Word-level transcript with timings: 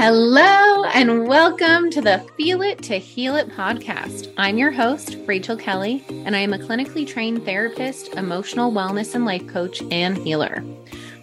Hello, 0.00 0.84
and 0.84 1.26
welcome 1.26 1.90
to 1.90 2.00
the 2.00 2.24
Feel 2.36 2.62
It 2.62 2.80
to 2.84 2.98
Heal 2.98 3.34
It 3.34 3.48
podcast. 3.48 4.32
I'm 4.36 4.56
your 4.56 4.70
host, 4.70 5.16
Rachel 5.26 5.56
Kelly, 5.56 6.04
and 6.08 6.36
I 6.36 6.38
am 6.38 6.52
a 6.52 6.58
clinically 6.58 7.04
trained 7.04 7.44
therapist, 7.44 8.14
emotional 8.14 8.70
wellness 8.70 9.16
and 9.16 9.24
life 9.24 9.44
coach, 9.48 9.82
and 9.90 10.16
healer. 10.16 10.64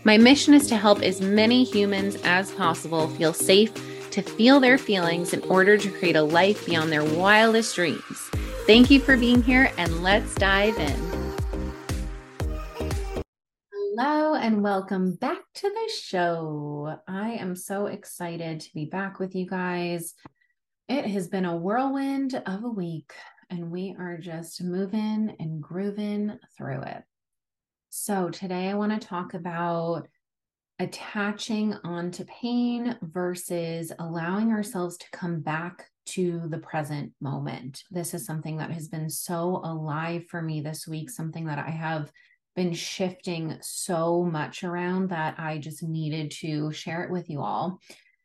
My 0.04 0.18
mission 0.18 0.54
is 0.54 0.68
to 0.68 0.76
help 0.76 1.02
as 1.04 1.22
many 1.22 1.64
humans 1.64 2.18
as 2.26 2.52
possible 2.52 3.08
feel 3.08 3.32
safe 3.32 3.72
to 4.12 4.22
feel 4.22 4.60
their 4.60 4.78
feelings 4.78 5.32
in 5.32 5.42
order 5.44 5.78
to 5.78 5.90
create 5.92 6.18
a 6.18 6.22
life 6.22 6.66
beyond 6.66 6.92
their 6.92 7.06
wildest 7.06 7.76
dreams. 7.76 8.30
Thank 8.68 8.92
you 8.92 9.00
for 9.00 9.16
being 9.16 9.42
here, 9.42 9.72
and 9.78 10.04
let's 10.04 10.36
dive 10.36 10.78
in. 10.78 11.15
And 14.46 14.62
welcome 14.62 15.16
back 15.16 15.40
to 15.56 15.68
the 15.68 15.92
show. 15.92 17.00
I 17.08 17.32
am 17.32 17.56
so 17.56 17.88
excited 17.88 18.60
to 18.60 18.74
be 18.76 18.86
back 18.86 19.18
with 19.18 19.34
you 19.34 19.48
guys. 19.48 20.14
It 20.88 21.08
has 21.08 21.28
been 21.28 21.46
a 21.46 21.58
whirlwind 21.58 22.36
of 22.46 22.64
a 22.64 22.70
week, 22.70 23.12
and 23.50 23.72
we 23.72 23.96
are 23.98 24.20
just 24.20 24.62
moving 24.62 25.36
and 25.40 25.64
grooving 25.64 26.38
through 26.56 26.84
it. 26.84 27.02
So, 27.90 28.30
today 28.30 28.70
I 28.70 28.76
want 28.76 28.92
to 28.92 29.08
talk 29.08 29.34
about 29.34 30.08
attaching 30.78 31.74
onto 31.84 32.24
pain 32.26 32.98
versus 33.02 33.92
allowing 33.98 34.52
ourselves 34.52 34.98
to 34.98 35.10
come 35.12 35.40
back 35.40 35.90
to 36.10 36.44
the 36.50 36.60
present 36.60 37.14
moment. 37.20 37.84
This 37.90 38.14
is 38.14 38.28
something 38.28 38.58
that 38.58 38.70
has 38.70 38.90
been 38.90 39.10
so 39.10 39.60
alive 39.64 40.28
for 40.28 40.40
me 40.40 40.62
this 40.62 40.88
week, 40.88 41.10
something 41.10 41.48
that 41.48 41.58
I 41.58 41.72
have 41.72 42.12
been 42.56 42.74
shifting 42.74 43.58
so 43.62 44.24
much 44.24 44.64
around 44.64 45.10
that 45.10 45.36
I 45.38 45.58
just 45.58 45.84
needed 45.84 46.32
to 46.40 46.72
share 46.72 47.04
it 47.04 47.12
with 47.12 47.30
you 47.30 47.42
all 47.42 47.80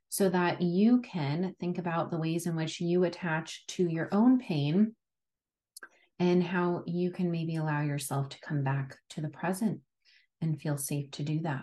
so 0.09 0.29
that 0.29 0.61
you 0.61 1.01
can 1.01 1.55
think 1.61 1.79
about 1.79 2.11
the 2.11 2.19
ways 2.19 2.47
in 2.47 2.57
which 2.57 2.81
you 2.81 3.05
attach 3.05 3.67
to 3.69 3.89
your 3.89 4.09
own 4.13 4.39
pain 4.39 4.95
and 6.19 6.43
how 6.43 6.83
you 6.87 7.11
can 7.11 7.31
maybe 7.31 7.57
allow 7.57 7.83
yourself 7.83 8.29
to 8.29 8.41
come 8.41 8.63
back 8.63 8.97
to 9.11 9.21
the 9.21 9.29
present 9.29 9.81
and 10.41 10.61
feel 10.61 10.77
safe 10.77 11.11
to 11.13 11.23
do 11.23 11.41
that. 11.41 11.63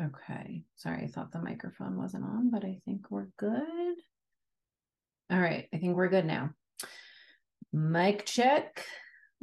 Okay. 0.00 0.64
Sorry, 0.76 1.04
I 1.04 1.06
thought 1.06 1.32
the 1.32 1.42
microphone 1.42 1.96
wasn't 1.96 2.24
on, 2.24 2.50
but 2.50 2.64
I 2.64 2.80
think 2.84 3.10
we're 3.10 3.28
good. 3.36 3.96
All 5.30 5.40
right. 5.40 5.68
I 5.72 5.78
think 5.78 5.96
we're 5.96 6.08
good 6.08 6.26
now. 6.26 6.50
Mic 7.72 8.26
check. 8.26 8.86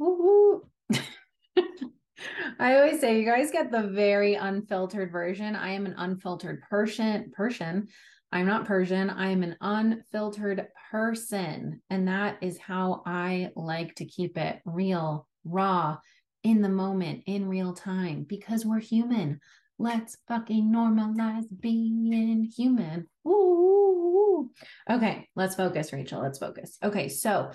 I 2.58 2.76
always 2.76 3.00
say 3.00 3.18
you 3.18 3.26
guys 3.26 3.50
get 3.50 3.70
the 3.70 3.88
very 3.88 4.34
unfiltered 4.34 5.12
version. 5.12 5.54
I 5.54 5.72
am 5.72 5.86
an 5.86 5.94
unfiltered 5.96 6.62
Persian 6.68 7.30
Persian. 7.34 7.88
I'm 8.32 8.46
not 8.46 8.66
Persian. 8.66 9.10
I 9.10 9.30
am 9.30 9.42
an 9.42 9.56
unfiltered 9.60 10.68
person. 10.90 11.82
And 11.90 12.08
that 12.08 12.38
is 12.40 12.58
how 12.58 13.02
I 13.04 13.50
like 13.56 13.94
to 13.96 14.04
keep 14.06 14.38
it 14.38 14.60
real, 14.64 15.26
raw, 15.44 15.98
in 16.42 16.62
the 16.62 16.68
moment, 16.68 17.24
in 17.26 17.48
real 17.48 17.74
time, 17.74 18.24
because 18.26 18.64
we're 18.64 18.80
human. 18.80 19.40
Let's 19.78 20.16
fucking 20.28 20.72
normalize 20.72 21.44
being 21.58 22.44
human. 22.44 23.06
Ooh. 23.26 24.50
Okay, 24.88 25.28
let's 25.36 25.54
focus, 25.54 25.92
Rachel. 25.92 26.22
Let's 26.22 26.38
focus. 26.38 26.78
Okay, 26.82 27.08
so 27.08 27.50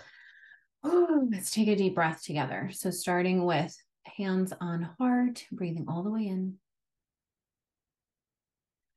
let's 1.31 1.51
take 1.51 1.67
a 1.67 1.75
deep 1.75 1.95
breath 1.95 2.23
together. 2.23 2.69
So, 2.71 2.91
starting 2.91 3.45
with 3.45 3.75
hands 4.03 4.53
on 4.61 4.89
heart, 4.99 5.45
breathing 5.51 5.85
all 5.87 6.03
the 6.03 6.11
way 6.11 6.27
in 6.27 6.57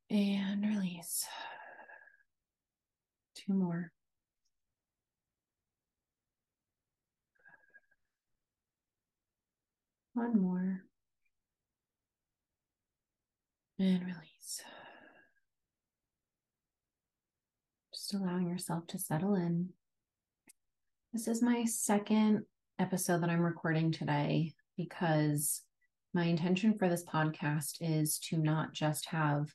and 0.09 0.65
release. 0.65 1.27
Two 3.35 3.53
more. 3.53 3.91
One 10.13 10.41
more. 10.41 10.83
And 13.77 14.01
release. 14.01 14.61
Just 17.93 18.13
allowing 18.13 18.49
yourself 18.49 18.87
to 18.87 18.99
settle 18.99 19.35
in. 19.35 19.69
This 21.11 21.27
is 21.27 21.41
my 21.41 21.65
second 21.65 22.43
episode 22.77 23.23
that 23.23 23.31
I'm 23.31 23.41
recording 23.41 23.91
today 23.91 24.53
because 24.77 25.63
my 26.13 26.25
intention 26.25 26.77
for 26.77 26.87
this 26.87 27.03
podcast 27.03 27.77
is 27.81 28.19
to 28.29 28.37
not 28.37 28.73
just 28.73 29.07
have 29.07 29.51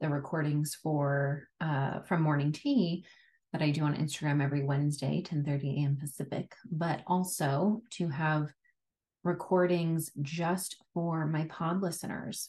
the 0.00 0.08
recordings 0.08 0.74
for 0.82 1.46
uh, 1.60 2.00
from 2.08 2.22
morning 2.22 2.52
tea 2.52 3.04
that 3.52 3.60
I 3.60 3.68
do 3.68 3.82
on 3.82 3.94
Instagram 3.94 4.42
every 4.42 4.64
Wednesday, 4.64 5.20
10 5.20 5.44
30 5.44 5.82
a.m. 5.82 5.98
Pacific, 6.00 6.54
but 6.72 7.02
also 7.06 7.82
to 7.90 8.08
have 8.08 8.50
recordings 9.24 10.10
just 10.22 10.76
for 10.94 11.26
my 11.26 11.44
pod 11.50 11.82
listeners. 11.82 12.48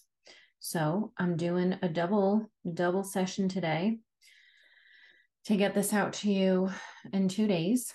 So 0.61 1.11
I'm 1.17 1.35
doing 1.35 1.77
a 1.81 1.89
double 1.89 2.49
double 2.73 3.03
session 3.03 3.49
today 3.49 3.97
to 5.43 5.57
get 5.57 5.73
this 5.75 5.91
out 5.91 6.13
to 6.13 6.31
you 6.31 6.69
in 7.11 7.27
two 7.27 7.47
days 7.47 7.93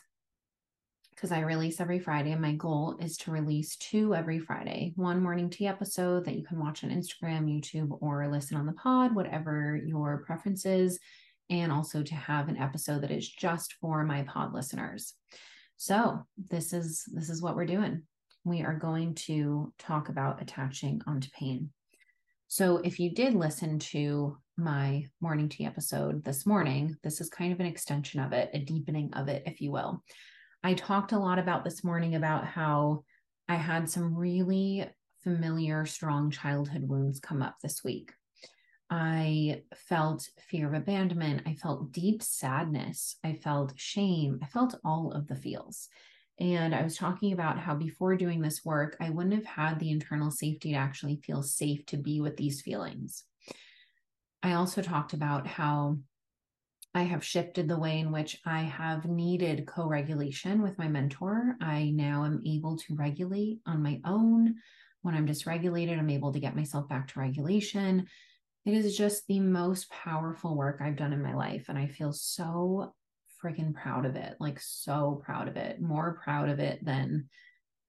because 1.20 1.32
I 1.32 1.40
release 1.40 1.80
every 1.80 1.98
Friday. 1.98 2.32
And 2.32 2.40
my 2.40 2.52
goal 2.52 2.96
is 2.98 3.18
to 3.18 3.30
release 3.30 3.76
two 3.76 4.14
every 4.14 4.38
Friday 4.38 4.94
one 4.96 5.22
morning 5.22 5.50
tea 5.50 5.66
episode 5.66 6.24
that 6.24 6.34
you 6.34 6.42
can 6.42 6.58
watch 6.58 6.82
on 6.82 6.88
Instagram, 6.88 7.44
YouTube, 7.44 7.98
or 8.00 8.26
listen 8.26 8.56
on 8.56 8.64
the 8.64 8.72
pod, 8.72 9.14
whatever 9.14 9.78
your 9.84 10.22
preference 10.24 10.64
is. 10.64 10.98
And 11.50 11.70
also 11.70 12.02
to 12.02 12.14
have 12.14 12.48
an 12.48 12.56
episode 12.56 13.02
that 13.02 13.10
is 13.10 13.28
just 13.28 13.74
for 13.82 14.02
my 14.02 14.22
pod 14.22 14.54
listeners. 14.54 15.12
So 15.76 16.24
this 16.48 16.72
is 16.72 17.04
this 17.12 17.28
is 17.28 17.42
what 17.42 17.54
we're 17.54 17.66
doing. 17.66 18.02
We 18.44 18.62
are 18.62 18.78
going 18.78 19.14
to 19.26 19.74
talk 19.78 20.08
about 20.08 20.40
attaching 20.40 21.02
onto 21.06 21.28
pain. 21.38 21.68
So 22.48 22.78
if 22.78 22.98
you 22.98 23.12
did 23.12 23.34
listen 23.34 23.78
to 23.78 24.38
my 24.56 25.04
morning 25.20 25.50
tea 25.50 25.66
episode 25.66 26.24
this 26.24 26.46
morning, 26.46 26.96
this 27.02 27.20
is 27.20 27.28
kind 27.28 27.52
of 27.52 27.60
an 27.60 27.66
extension 27.66 28.20
of 28.20 28.32
it, 28.32 28.50
a 28.54 28.58
deepening 28.58 29.12
of 29.12 29.28
it, 29.28 29.42
if 29.44 29.60
you 29.60 29.70
will. 29.70 30.02
I 30.62 30.74
talked 30.74 31.12
a 31.12 31.18
lot 31.18 31.38
about 31.38 31.64
this 31.64 31.82
morning 31.82 32.14
about 32.14 32.46
how 32.46 33.04
I 33.48 33.54
had 33.54 33.88
some 33.88 34.14
really 34.14 34.86
familiar, 35.22 35.86
strong 35.86 36.30
childhood 36.30 36.86
wounds 36.86 37.18
come 37.18 37.42
up 37.42 37.56
this 37.60 37.82
week. 37.82 38.12
I 38.90 39.62
felt 39.74 40.28
fear 40.48 40.66
of 40.66 40.74
abandonment. 40.74 41.42
I 41.46 41.54
felt 41.54 41.92
deep 41.92 42.22
sadness. 42.22 43.16
I 43.24 43.34
felt 43.34 43.72
shame. 43.76 44.40
I 44.42 44.46
felt 44.46 44.78
all 44.84 45.12
of 45.12 45.28
the 45.28 45.36
feels. 45.36 45.88
And 46.38 46.74
I 46.74 46.82
was 46.82 46.96
talking 46.96 47.32
about 47.32 47.58
how 47.58 47.74
before 47.74 48.16
doing 48.16 48.40
this 48.40 48.64
work, 48.64 48.96
I 49.00 49.10
wouldn't 49.10 49.34
have 49.34 49.44
had 49.44 49.78
the 49.78 49.90
internal 49.90 50.30
safety 50.30 50.72
to 50.72 50.78
actually 50.78 51.20
feel 51.24 51.42
safe 51.42 51.86
to 51.86 51.96
be 51.96 52.20
with 52.20 52.36
these 52.36 52.62
feelings. 52.62 53.24
I 54.42 54.54
also 54.54 54.82
talked 54.82 55.12
about 55.12 55.46
how 55.46 55.98
I 56.92 57.02
have 57.02 57.24
shifted 57.24 57.68
the 57.68 57.78
way 57.78 58.00
in 58.00 58.10
which 58.10 58.40
I 58.44 58.62
have 58.62 59.04
needed 59.04 59.66
co 59.66 59.86
regulation 59.86 60.60
with 60.60 60.76
my 60.76 60.88
mentor. 60.88 61.56
I 61.60 61.90
now 61.90 62.24
am 62.24 62.42
able 62.44 62.76
to 62.78 62.96
regulate 62.96 63.60
on 63.64 63.82
my 63.82 64.00
own. 64.04 64.56
When 65.02 65.14
I'm 65.14 65.26
dysregulated, 65.26 65.98
I'm 65.98 66.10
able 66.10 66.32
to 66.32 66.40
get 66.40 66.56
myself 66.56 66.88
back 66.88 67.08
to 67.08 67.20
regulation. 67.20 68.06
It 68.66 68.74
is 68.74 68.96
just 68.96 69.26
the 69.28 69.38
most 69.38 69.88
powerful 69.90 70.56
work 70.56 70.80
I've 70.82 70.96
done 70.96 71.12
in 71.12 71.22
my 71.22 71.34
life. 71.34 71.66
And 71.68 71.78
I 71.78 71.86
feel 71.86 72.12
so 72.12 72.92
freaking 73.42 73.72
proud 73.72 74.04
of 74.04 74.16
it 74.16 74.34
like, 74.40 74.60
so 74.60 75.22
proud 75.24 75.48
of 75.48 75.56
it, 75.56 75.80
more 75.80 76.20
proud 76.22 76.48
of 76.48 76.58
it 76.58 76.84
than, 76.84 77.28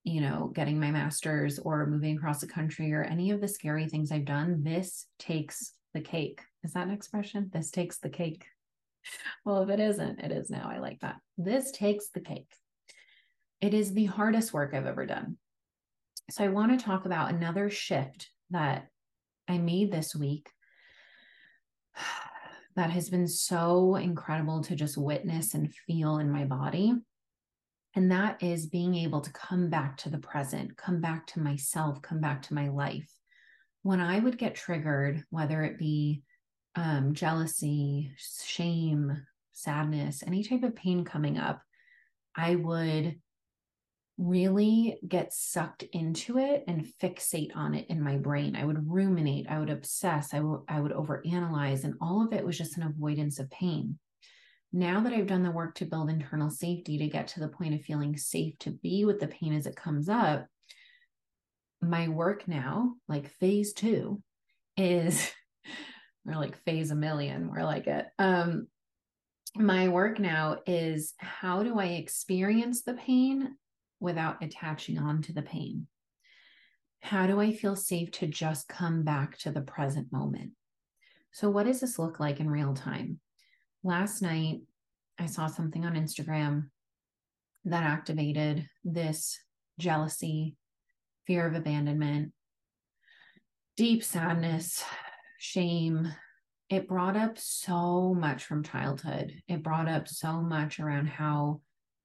you 0.03 0.22
know, 0.22 0.51
getting 0.53 0.79
my 0.79 0.91
master's 0.91 1.57
or 1.57 1.88
moving 1.88 2.18
across 2.18 2.39
the 2.39 2.47
country 2.47 2.94
or 2.94 3.01
any 3.01 3.31
of 3.31 3.42
the 3.42 3.47
scary 3.47 3.88
things 3.88 4.12
I've 4.12 4.25
done. 4.25 4.63
This 4.63 5.07
takes 5.18 5.74
the 5.95 6.01
cake. 6.01 6.42
Is 6.63 6.74
that 6.74 6.88
an 6.88 6.94
expression? 6.94 7.50
This 7.51 7.71
takes 7.71 7.97
the 7.97 8.09
cake 8.09 8.45
well, 9.45 9.63
if 9.63 9.69
it 9.69 9.80
isn't, 9.80 10.19
it 10.19 10.31
is 10.31 10.50
now. 10.50 10.69
I 10.71 10.80
like 10.80 11.00
that. 11.01 11.18
This 11.38 11.71
takes 11.71 12.09
the 12.09 12.21
cake. 12.21 12.51
It 13.59 13.74
is 13.74 13.94
the 13.94 14.06
hardest 14.06 14.53
work 14.53 14.74
I've 14.74 14.86
ever 14.86 15.06
done. 15.06 15.38
So 16.30 16.44
I 16.44 16.50
want 16.50 16.77
to 16.77 16.83
talk 16.83 17.06
about 17.06 17.31
another 17.31 17.69
shift 17.69 18.30
that 18.51 18.88
I 19.48 19.57
made 19.57 19.92
this 19.92 20.15
week 20.15 20.50
that 22.75 22.89
has 22.89 23.09
been 23.09 23.27
so 23.27 23.95
incredible 23.95 24.62
to 24.63 24.75
just 24.75 24.98
witness 24.98 25.54
and 25.54 25.74
feel 25.74 26.18
in 26.18 26.31
my 26.31 26.45
body. 26.45 26.94
And 27.95 28.12
that 28.12 28.42
is 28.42 28.68
being 28.68 28.95
able 28.95 29.19
to 29.19 29.33
come 29.33 29.69
back 29.69 29.97
to 29.97 30.09
the 30.09 30.18
present, 30.18 30.77
come 30.77 31.01
back 31.01 31.27
to 31.27 31.42
myself, 31.42 32.01
come 32.01 32.21
back 32.21 32.42
to 32.44 32.54
my 32.54 32.69
life. 32.69 33.12
When 33.83 34.00
I 34.00 34.19
would 34.19 34.38
get 34.38 34.56
triggered, 34.56 35.25
whether 35.30 35.63
it 35.63 35.77
be 35.77 36.24
um, 36.75 37.13
jealousy, 37.13 38.12
shame, 38.45 39.25
sadness, 39.51 40.23
any 40.25 40.44
type 40.44 40.63
of 40.63 40.75
pain 40.75 41.03
coming 41.03 41.38
up, 41.38 41.62
I 42.35 42.56
would 42.56 43.19
really 44.18 45.00
get 45.07 45.33
sucked 45.33 45.83
into 45.94 46.38
it 46.38 46.63
and 46.68 46.88
fixate 47.01 47.56
on 47.56 47.73
it 47.73 47.88
in 47.89 48.01
my 48.01 48.18
brain. 48.18 48.56
I 48.56 48.65
would 48.65 48.89
ruminate, 48.89 49.47
I 49.50 49.59
would 49.59 49.69
obsess, 49.69 50.33
I, 50.33 50.38
w- 50.38 50.63
I 50.68 50.79
would 50.79 50.91
overanalyze, 50.91 51.83
and 51.83 51.95
all 52.00 52.23
of 52.25 52.33
it 52.33 52.45
was 52.45 52.57
just 52.57 52.77
an 52.77 52.83
avoidance 52.83 53.39
of 53.39 53.50
pain. 53.50 53.97
Now 54.71 55.01
that 55.01 55.12
I've 55.12 55.27
done 55.27 55.44
the 55.44 55.51
work 55.51 55.75
to 55.75 55.85
build 55.85 56.09
internal 56.09 56.50
safety 56.50 56.97
to 57.00 57.07
get 57.07 57.27
to 57.29 57.39
the 57.39 57.50
point 57.50 57.73
of 57.73 57.81
feeling 57.81 58.15
safe 58.15 58.57
to 58.59 58.71
be 58.71 59.06
with 59.06 59.19
the 59.19 59.27
pain 59.27 59.53
as 59.53 59.65
it 59.65 59.75
comes 59.75 60.07
up, 60.07 60.45
my 61.81 62.07
work 62.07 62.47
now, 62.47 62.94
like 63.07 63.31
phase 63.39 63.73
two, 63.73 64.21
is 64.77 65.31
or 66.27 66.35
like 66.35 66.63
phase 66.63 66.91
a 66.91 66.95
million, 66.95 67.45
more 67.45 67.63
like 67.63 67.88
it. 67.88 68.07
Um, 68.19 68.68
my 69.56 69.89
work 69.89 70.19
now 70.19 70.59
is 70.65 71.13
how 71.18 71.63
do 71.63 71.79
I 71.79 71.85
experience 71.85 72.83
the 72.83 72.94
pain 72.94 73.56
without 74.00 74.44
attaching 74.44 74.97
on 74.97 75.21
to 75.23 75.33
the 75.33 75.41
pain? 75.41 75.88
How 77.01 77.27
do 77.27 77.41
I 77.41 77.51
feel 77.51 77.75
safe 77.75 78.12
to 78.12 78.27
just 78.27 78.68
come 78.68 79.03
back 79.03 79.38
to 79.39 79.51
the 79.51 79.62
present 79.62 80.12
moment? 80.12 80.51
So, 81.31 81.50
what 81.50 81.65
does 81.65 81.79
this 81.81 81.97
look 81.97 82.19
like 82.19 82.39
in 82.39 82.50
real 82.50 82.73
time? 82.73 83.19
Last 83.83 84.21
night, 84.21 84.62
I 85.18 85.25
saw 85.25 85.47
something 85.47 85.85
on 85.85 85.95
Instagram 85.95 86.69
that 87.65 87.83
activated 87.83 88.68
this 88.83 89.39
jealousy, 89.79 90.56
fear 91.25 91.47
of 91.47 91.56
abandonment, 91.56 92.33
deep 93.77 94.03
sadness, 94.03 94.83
shame. 95.42 96.14
It 96.70 96.88
brought 96.88 97.18
up 97.18 97.36
so 97.40 98.14
much 98.14 98.46
from 98.46 98.64
childhood. 98.64 99.34
It 99.48 99.64
brought 99.64 99.90
up 99.90 100.08
so 100.08 100.40
much 100.40 100.80
around 100.80 101.08
how 101.08 101.62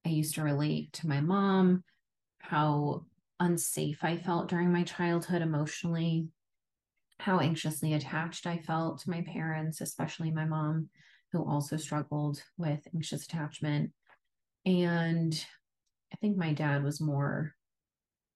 I 0.07 0.09
used 0.09 0.37
to 0.37 0.43
relate 0.43 0.95
to 0.95 1.07
my 1.07 1.21
mom, 1.21 1.85
how 2.39 3.05
unsafe 3.39 4.03
I 4.03 4.17
felt 4.17 4.49
during 4.49 4.73
my 4.73 4.85
childhood 4.85 5.43
emotionally, 5.43 6.29
how 7.21 7.41
anxiously 7.41 7.93
attached 7.93 8.47
I 8.47 8.57
felt 8.57 9.01
to 9.01 9.11
my 9.11 9.21
parents, 9.21 9.83
especially 9.83 10.31
my 10.31 10.47
mom, 10.47 10.89
who 11.33 11.47
also 11.47 11.77
struggled 11.77 12.43
with 12.57 12.89
anxious 12.95 13.27
attachment. 13.27 13.91
And 14.65 15.47
I 16.11 16.17
think 16.17 16.39
my 16.39 16.55
dad 16.55 16.83
was 16.83 17.03
more 17.03 17.55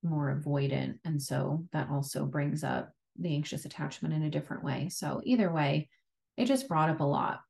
more 0.03 0.35
avoidant 0.35 0.99
and 1.05 1.21
so 1.21 1.67
that 1.73 1.91
also 1.91 2.25
brings 2.25 2.65
up 2.65 2.91
the 3.21 3.35
anxious 3.35 3.65
attachment 3.65 4.15
in 4.15 4.23
a 4.23 4.31
different 4.31 4.65
way. 4.65 4.89
So 4.89 5.21
either 5.25 5.53
way, 5.53 5.89
it 6.37 6.47
just 6.47 6.69
brought 6.69 6.91
up 6.91 7.01
a 7.01 7.05
lot. 7.05 7.41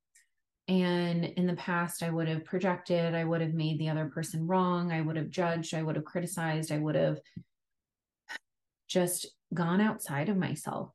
And 0.69 1.25
in 1.25 1.47
the 1.47 1.55
past, 1.55 2.03
I 2.03 2.11
would 2.11 2.29
have 2.29 2.45
projected, 2.45 3.15
I 3.15 3.25
would 3.25 3.41
have 3.41 3.55
made 3.55 3.79
the 3.79 3.89
other 3.89 4.07
person 4.07 4.47
wrong, 4.47 4.93
I 4.93 5.01
would 5.01 5.17
have 5.17 5.31
judged, 5.31 5.75
I 5.75 5.83
would 5.83 5.97
have 5.97 6.05
criticized, 6.05 6.71
I 6.71 6.79
would 6.79 6.95
have 6.95 7.19
just 8.89 9.27
gone 9.53 9.81
outside 9.81 10.29
of 10.29 10.37
myself. 10.37 10.93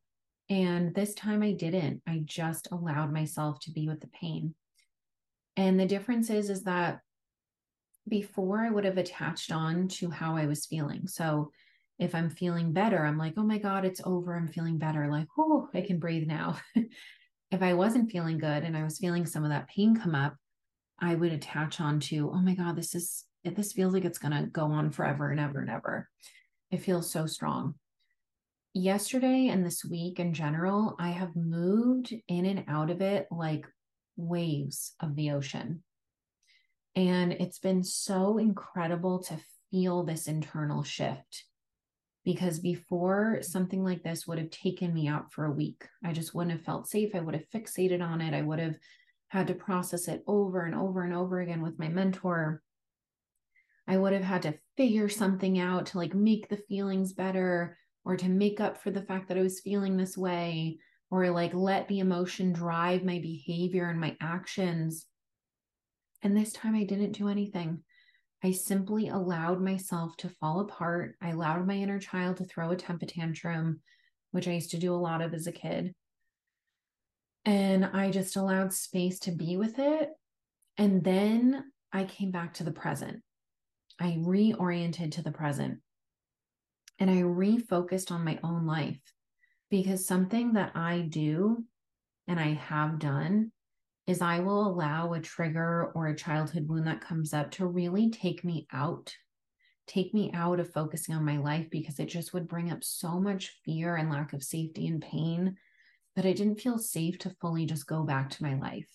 And 0.50 0.94
this 0.94 1.14
time 1.14 1.42
I 1.42 1.54
didn't. 1.54 2.02
I 2.08 2.22
just 2.24 2.68
allowed 2.72 3.12
myself 3.12 3.60
to 3.62 3.72
be 3.72 3.88
with 3.88 4.00
the 4.00 4.08
pain. 4.08 4.54
And 5.58 5.80
the 5.80 5.86
difference 5.86 6.30
is, 6.30 6.50
is 6.50 6.64
that 6.64 7.00
before 8.08 8.60
I 8.60 8.70
would 8.70 8.86
have 8.86 8.98
attached 8.98 9.52
on 9.52 9.88
to 9.88 10.10
how 10.10 10.36
I 10.38 10.46
was 10.46 10.66
feeling. 10.66 11.08
So 11.08 11.52
if 12.00 12.14
I'm 12.14 12.30
feeling 12.30 12.74
better, 12.74 13.06
I'm 13.06 13.18
like, 13.18 13.34
oh 13.38 13.44
my 13.44 13.58
God, 13.58 13.86
it's 13.86 14.02
over. 14.04 14.36
I'm 14.36 14.48
feeling 14.48 14.78
better. 14.78 15.08
Like, 15.08 15.28
oh, 15.38 15.70
I 15.74 15.82
can 15.82 16.00
breathe 16.00 16.28
now. 16.28 16.58
if 17.52 17.62
I 17.62 17.74
wasn't 17.74 18.12
feeling 18.12 18.38
good 18.38 18.64
and 18.64 18.76
I 18.76 18.84
was 18.84 18.98
feeling 18.98 19.26
some 19.26 19.44
of 19.44 19.50
that 19.50 19.70
pain 19.70 19.96
come 19.96 20.16
up, 20.16 20.36
I 21.00 21.16
would 21.16 21.32
attach 21.32 21.80
on 21.80 22.00
to, 22.02 22.32
oh 22.34 22.42
my 22.42 22.56
God, 22.56 22.76
this 22.76 22.96
is, 22.96 23.26
this 23.44 23.74
feels 23.74 23.94
like 23.94 24.06
it's 24.06 24.20
going 24.20 24.34
to 24.34 24.50
go 24.50 24.66
on 24.66 24.92
forever 24.92 25.32
and 25.32 25.40
ever 25.40 25.60
and 25.60 25.70
ever. 25.70 26.10
It 26.72 26.82
feels 26.82 27.10
so 27.10 27.26
strong 27.26 27.76
yesterday 28.76 29.48
and 29.48 29.66
this 29.66 29.86
week 29.86 30.20
in 30.20 30.34
general, 30.34 30.96
I 31.00 31.10
have 31.10 31.36
moved 31.36 32.14
in 32.28 32.46
and 32.46 32.66
out 32.68 32.92
of 32.92 33.02
it 33.02 33.26
like 33.32 33.66
waves 34.18 34.94
of 35.00 35.16
the 35.16 35.32
ocean. 35.32 35.82
And 36.96 37.32
it's 37.32 37.60
been 37.60 37.84
so 37.84 38.38
incredible 38.38 39.24
to 39.24 39.40
feel 39.72 40.04
this 40.04 40.28
internal 40.28 40.84
shift 40.84 41.46
because 42.26 42.60
before 42.60 43.38
something 43.42 43.84
like 43.84 44.04
this 44.04 44.26
would 44.26 44.40
have 44.40 44.50
taken 44.50 44.92
me 44.94 45.08
out 45.08 45.32
for 45.32 45.46
a 45.46 45.52
week. 45.52 45.88
I 46.04 46.12
just 46.12 46.34
wouldn't 46.34 46.58
have 46.58 46.66
felt 46.66 46.90
safe. 46.90 47.14
I 47.14 47.20
would 47.20 47.36
have 47.36 47.50
fixated 47.54 48.02
on 48.02 48.20
it. 48.20 48.34
I 48.34 48.42
would 48.42 48.60
have 48.60 48.76
had 49.28 49.48
to 49.48 49.54
process 49.54 50.08
it 50.08 50.24
over 50.28 50.66
and 50.66 50.74
over 50.74 51.04
and 51.04 51.14
over 51.14 51.40
again 51.40 51.62
with 51.62 51.78
my 51.78 51.88
mentor. 51.88 52.64
I 53.88 53.98
would 53.98 54.14
have 54.14 54.24
had 54.24 54.42
to 54.42 54.56
figure 54.76 55.08
something 55.08 55.60
out 55.60 55.86
to 55.88 56.00
like 56.00 56.16
make 56.16 56.50
the 56.50 56.58
feelings 56.58 57.14
better 57.14 57.78
or 58.04 58.18
to 58.18 58.28
make 58.28 58.60
up 58.60 58.82
for 58.82 58.90
the 58.90 59.04
fact 59.04 59.28
that 59.28 59.38
I 59.38 59.42
was 59.42 59.60
feeling 59.60 59.96
this 59.96 60.18
way 60.18 60.80
or 61.12 61.30
like 61.30 61.54
let 61.54 61.88
the 61.88 62.00
emotion 62.00 62.52
drive 62.54 63.04
my 63.04 63.20
behavior 63.20 63.88
and 63.88 64.00
my 64.00 64.18
actions. 64.20 65.06
And 66.24 66.36
this 66.36 66.54
time 66.54 66.76
I 66.76 66.86
didn't 66.86 67.12
do 67.12 67.30
anything. 67.30 67.84
I 68.44 68.52
simply 68.52 69.08
allowed 69.08 69.62
myself 69.62 70.16
to 70.18 70.30
fall 70.30 70.60
apart. 70.60 71.16
I 71.22 71.30
allowed 71.30 71.66
my 71.66 71.76
inner 71.76 72.00
child 72.00 72.38
to 72.38 72.46
throw 72.46 72.72
a 72.72 72.76
temper 72.76 73.06
tantrum, 73.06 73.82
which 74.32 74.48
I 74.48 74.52
used 74.52 74.72
to 74.72 74.78
do 74.78 74.94
a 74.94 74.98
lot 74.98 75.22
of 75.22 75.34
as 75.34 75.48
a 75.48 75.52
kid. 75.52 75.94
And 77.46 77.86
I 77.86 78.12
just 78.12 78.36
allowed 78.36 78.74
space 78.74 79.20
to 79.20 79.32
be 79.32 79.58
with 79.58 79.80
it. 79.80 80.10
And 80.78 81.04
then 81.04 81.64
I 81.92 82.04
came 82.04 82.32
back 82.32 82.56
to 82.56 82.64
the 82.64 82.72
present. 82.72 83.22
I 84.00 84.18
reoriented 84.20 85.14
to 85.14 85.22
the 85.22 85.32
present 85.32 85.80
and 87.00 87.10
I 87.10 87.22
refocused 87.22 88.12
on 88.12 88.24
my 88.24 88.40
own 88.44 88.66
life 88.66 89.00
because 89.70 90.06
something 90.06 90.54
that 90.54 90.72
I 90.76 91.00
do 91.00 91.64
and 92.28 92.40
I 92.40 92.54
have 92.54 93.00
done 93.00 93.52
is 94.08 94.22
I 94.22 94.40
will 94.40 94.68
allow 94.68 95.14
a 95.14 95.20
trigger 95.20 95.92
or 95.96 96.08
a 96.08 96.16
childhood 96.16 96.68
wound 96.68 96.88
that 96.88 97.02
comes 97.02 97.34
up 97.34 97.52
to 97.52 97.66
really 97.66 98.10
take 98.10 98.44
me 98.44 98.68
out, 98.72 99.16
take 99.88 100.14
me 100.14 100.32
out 100.34 100.60
of 100.60 100.72
focusing 100.72 101.16
on 101.16 101.26
my 101.26 101.38
life 101.38 101.70
because 101.72 102.00
it 102.00 102.06
just 102.06 102.34
would 102.34 102.48
bring 102.48 102.72
up 102.72 102.84
so 102.84 103.20
much 103.20 103.60
fear 103.66 103.96
and 103.96 104.10
lack 104.10 104.34
of 104.34 104.44
safety 104.44 104.88
and 104.88 105.02
pain 105.02 105.58
that 106.16 106.26
I 106.26 106.34
didn't 106.34 106.62
feel 106.62 106.78
safe 106.78 107.18
to 107.20 107.36
fully 107.42 107.66
just 107.66 107.88
go 107.88 108.04
back 108.04 108.30
to 108.32 108.44
my 108.44 108.56
life. 108.56 108.88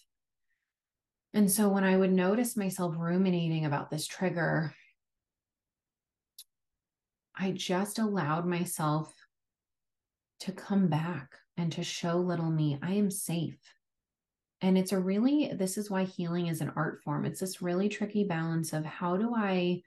And 1.34 1.50
so 1.50 1.68
when 1.68 1.84
I 1.84 1.96
would 1.96 2.12
notice 2.12 2.56
myself 2.56 2.94
ruminating 2.96 3.64
about 3.64 3.90
this 3.90 4.06
trigger, 4.06 4.74
I 7.36 7.52
just 7.52 7.98
allowed 7.98 8.46
myself 8.46 9.12
to 10.40 10.52
come 10.52 10.88
back 10.88 11.36
and 11.56 11.70
to 11.72 11.84
show 11.84 12.16
little 12.16 12.50
me, 12.50 12.78
I 12.82 12.94
am 12.94 13.10
safe. 13.10 13.58
And 14.62 14.76
it's 14.76 14.92
a 14.92 14.98
really, 14.98 15.52
this 15.54 15.78
is 15.78 15.90
why 15.90 16.04
healing 16.04 16.48
is 16.48 16.60
an 16.60 16.72
art 16.76 17.02
form. 17.02 17.24
It's 17.24 17.40
this 17.40 17.62
really 17.62 17.88
tricky 17.88 18.24
balance 18.24 18.72
of 18.72 18.84
how 18.84 19.16
do 19.16 19.34
I 19.34 19.82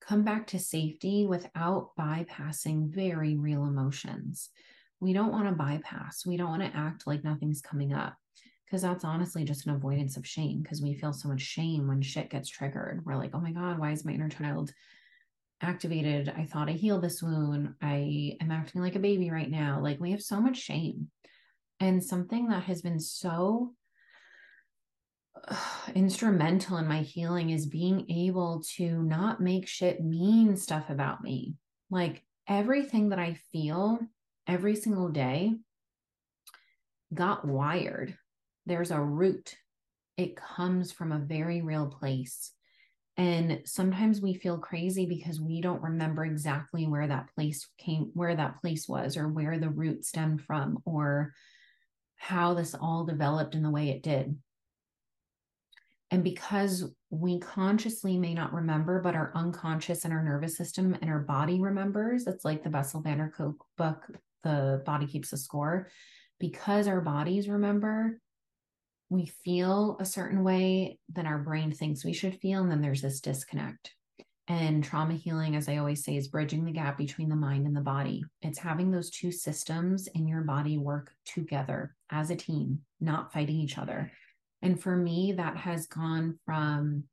come 0.00 0.22
back 0.22 0.48
to 0.48 0.58
safety 0.58 1.26
without 1.26 1.90
bypassing 1.98 2.88
very 2.88 3.36
real 3.36 3.64
emotions? 3.64 4.50
We 4.98 5.12
don't 5.12 5.32
want 5.32 5.46
to 5.48 5.52
bypass, 5.52 6.26
we 6.26 6.36
don't 6.36 6.50
want 6.50 6.62
to 6.62 6.76
act 6.76 7.06
like 7.06 7.22
nothing's 7.22 7.60
coming 7.60 7.92
up 7.92 8.16
because 8.64 8.82
that's 8.82 9.04
honestly 9.04 9.44
just 9.44 9.66
an 9.66 9.74
avoidance 9.74 10.16
of 10.16 10.26
shame 10.26 10.62
because 10.62 10.82
we 10.82 10.94
feel 10.94 11.12
so 11.12 11.28
much 11.28 11.40
shame 11.40 11.86
when 11.86 12.02
shit 12.02 12.30
gets 12.30 12.48
triggered. 12.48 13.02
We're 13.04 13.16
like, 13.16 13.30
oh 13.34 13.40
my 13.40 13.52
God, 13.52 13.78
why 13.78 13.92
is 13.92 14.04
my 14.04 14.12
inner 14.12 14.28
child 14.28 14.72
activated. 15.60 16.32
I 16.36 16.44
thought 16.44 16.68
I 16.68 16.72
healed 16.72 17.02
this 17.02 17.22
wound. 17.22 17.74
I 17.80 18.36
am 18.40 18.50
acting 18.50 18.82
like 18.82 18.96
a 18.96 19.00
baby 19.00 19.30
right 19.30 19.50
now. 19.50 19.80
Like 19.80 20.00
we 20.00 20.10
have 20.10 20.22
so 20.22 20.40
much 20.40 20.58
shame. 20.58 21.08
And 21.80 22.02
something 22.02 22.48
that 22.48 22.64
has 22.64 22.82
been 22.82 23.00
so 23.00 23.74
instrumental 25.94 26.78
in 26.78 26.86
my 26.86 27.02
healing 27.02 27.50
is 27.50 27.66
being 27.66 28.10
able 28.10 28.62
to 28.76 29.02
not 29.02 29.40
make 29.40 29.66
shit 29.66 30.02
mean 30.02 30.56
stuff 30.56 30.90
about 30.90 31.22
me. 31.22 31.54
Like 31.90 32.22
everything 32.48 33.10
that 33.10 33.18
I 33.18 33.38
feel 33.52 33.98
every 34.46 34.76
single 34.76 35.08
day 35.08 35.54
got 37.12 37.46
wired. 37.46 38.16
There's 38.66 38.90
a 38.90 39.00
root. 39.00 39.56
It 40.16 40.36
comes 40.36 40.92
from 40.92 41.12
a 41.12 41.18
very 41.18 41.62
real 41.62 41.86
place. 41.86 42.52
And 43.18 43.62
sometimes 43.64 44.20
we 44.20 44.34
feel 44.34 44.58
crazy 44.58 45.06
because 45.06 45.40
we 45.40 45.62
don't 45.62 45.82
remember 45.82 46.24
exactly 46.24 46.86
where 46.86 47.06
that 47.06 47.30
place 47.34 47.66
came, 47.78 48.10
where 48.12 48.36
that 48.36 48.60
place 48.60 48.86
was, 48.86 49.16
or 49.16 49.28
where 49.28 49.58
the 49.58 49.70
root 49.70 50.04
stemmed 50.04 50.42
from, 50.42 50.78
or 50.84 51.32
how 52.16 52.52
this 52.52 52.74
all 52.74 53.04
developed 53.04 53.54
in 53.54 53.62
the 53.62 53.70
way 53.70 53.88
it 53.88 54.02
did. 54.02 54.36
And 56.10 56.22
because 56.22 56.84
we 57.10 57.40
consciously 57.40 58.16
may 58.16 58.32
not 58.32 58.52
remember, 58.52 59.00
but 59.00 59.16
our 59.16 59.32
unconscious 59.34 60.04
and 60.04 60.14
our 60.14 60.22
nervous 60.22 60.56
system 60.56 60.96
and 61.00 61.10
our 61.10 61.18
body 61.18 61.60
remembers, 61.60 62.26
it's 62.26 62.44
like 62.44 62.62
the 62.62 62.70
Bessel 62.70 63.00
van 63.00 63.18
der 63.18 63.30
Kolk 63.30 63.64
book, 63.76 64.06
The 64.44 64.82
Body 64.86 65.06
Keeps 65.06 65.32
a 65.32 65.36
Score. 65.36 65.88
Because 66.38 66.86
our 66.86 67.00
bodies 67.00 67.48
remember, 67.48 68.20
we 69.08 69.26
feel 69.44 69.96
a 69.98 70.04
certain 70.04 70.44
way, 70.44 70.98
then 71.08 71.26
our 71.26 71.38
brain 71.38 71.72
thinks 71.72 72.04
we 72.04 72.12
should 72.12 72.40
feel, 72.40 72.62
and 72.62 72.70
then 72.70 72.82
there's 72.82 73.02
this 73.02 73.20
disconnect. 73.20 73.92
And 74.48 74.84
trauma 74.84 75.14
healing, 75.14 75.56
as 75.56 75.68
I 75.68 75.78
always 75.78 76.04
say, 76.04 76.16
is 76.16 76.28
bridging 76.28 76.64
the 76.64 76.72
gap 76.72 76.98
between 76.98 77.28
the 77.28 77.34
mind 77.34 77.66
and 77.66 77.74
the 77.74 77.80
body. 77.80 78.24
It's 78.42 78.60
having 78.60 78.92
those 78.92 79.10
two 79.10 79.32
systems 79.32 80.06
in 80.08 80.28
your 80.28 80.42
body 80.42 80.78
work 80.78 81.12
together 81.24 81.96
as 82.10 82.30
a 82.30 82.36
team, 82.36 82.80
not 83.00 83.32
fighting 83.32 83.56
each 83.56 83.76
other. 83.76 84.12
And 84.66 84.80
for 84.82 84.96
me, 84.96 85.32
that 85.32 85.56
has 85.56 85.86
gone 85.86 86.38
from 86.44 87.04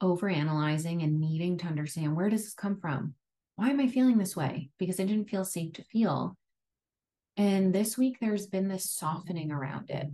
over 0.00 0.28
analyzing 0.28 1.02
and 1.02 1.18
needing 1.20 1.58
to 1.58 1.66
understand 1.66 2.14
where 2.14 2.28
does 2.28 2.44
this 2.44 2.54
come 2.54 2.78
from? 2.78 3.14
Why 3.56 3.70
am 3.70 3.80
I 3.80 3.88
feeling 3.88 4.18
this 4.18 4.36
way? 4.36 4.70
Because 4.78 5.00
it 5.00 5.06
didn't 5.06 5.30
feel 5.30 5.44
safe 5.44 5.72
to 5.72 5.84
feel. 5.84 6.36
And 7.36 7.74
this 7.74 7.96
week, 7.96 8.18
there's 8.20 8.46
been 8.46 8.68
this 8.68 8.90
softening 8.90 9.50
around 9.50 9.90
it 9.90 10.08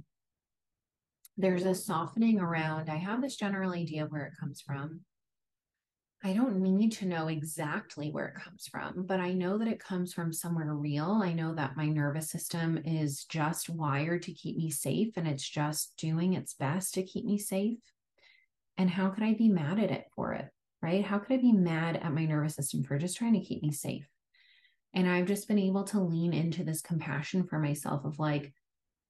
there's 1.36 1.66
a 1.66 1.74
softening 1.74 2.40
around. 2.40 2.88
I 2.88 2.96
have 2.96 3.20
this 3.20 3.36
general 3.36 3.72
idea 3.72 4.04
of 4.04 4.12
where 4.12 4.26
it 4.26 4.38
comes 4.38 4.60
from. 4.60 5.00
I 6.26 6.32
don't 6.32 6.62
need 6.62 6.92
to 6.92 7.04
know 7.04 7.28
exactly 7.28 8.10
where 8.10 8.28
it 8.28 8.42
comes 8.42 8.66
from, 8.66 9.04
but 9.04 9.20
I 9.20 9.34
know 9.34 9.58
that 9.58 9.68
it 9.68 9.78
comes 9.78 10.14
from 10.14 10.32
somewhere 10.32 10.72
real. 10.72 11.20
I 11.22 11.34
know 11.34 11.54
that 11.54 11.76
my 11.76 11.86
nervous 11.86 12.30
system 12.30 12.80
is 12.82 13.26
just 13.26 13.68
wired 13.68 14.22
to 14.22 14.32
keep 14.32 14.56
me 14.56 14.70
safe 14.70 15.18
and 15.18 15.28
it's 15.28 15.46
just 15.46 15.94
doing 15.98 16.32
its 16.32 16.54
best 16.54 16.94
to 16.94 17.02
keep 17.02 17.26
me 17.26 17.36
safe. 17.36 17.78
And 18.78 18.88
how 18.88 19.10
could 19.10 19.22
I 19.22 19.34
be 19.34 19.50
mad 19.50 19.78
at 19.78 19.90
it 19.90 20.06
for 20.16 20.32
it? 20.32 20.48
Right? 20.80 21.04
How 21.04 21.18
could 21.18 21.34
I 21.34 21.42
be 21.42 21.52
mad 21.52 21.96
at 21.96 22.14
my 22.14 22.24
nervous 22.24 22.54
system 22.54 22.84
for 22.84 22.96
just 22.96 23.18
trying 23.18 23.34
to 23.34 23.44
keep 23.44 23.62
me 23.62 23.70
safe? 23.70 24.08
And 24.94 25.06
I've 25.06 25.26
just 25.26 25.46
been 25.46 25.58
able 25.58 25.84
to 25.84 26.00
lean 26.00 26.32
into 26.32 26.64
this 26.64 26.80
compassion 26.80 27.44
for 27.44 27.58
myself 27.58 28.06
of 28.06 28.18
like, 28.18 28.54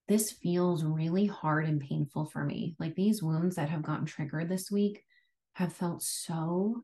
this 0.09 0.33
feels 0.33 0.83
really 0.83 1.27
hard 1.27 1.67
and 1.67 1.81
painful 1.81 2.27
for 2.27 2.43
me. 2.43 2.75
Like 2.81 2.97
these 2.97 3.23
wounds 3.23 3.55
that 3.55 3.69
have 3.69 3.83
gotten 3.83 4.05
triggered 4.05 4.49
this 4.49 4.69
week 4.69 5.05
have 5.53 5.73
felt 5.73 6.03
so 6.03 6.83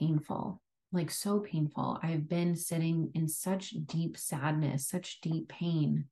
painful, 0.00 0.60
like 0.92 1.10
so 1.10 1.38
painful. 1.38 2.00
I've 2.02 2.28
been 2.28 2.56
sitting 2.56 3.12
in 3.14 3.28
such 3.28 3.70
deep 3.86 4.16
sadness, 4.16 4.88
such 4.88 5.20
deep 5.20 5.48
pain. 5.48 6.06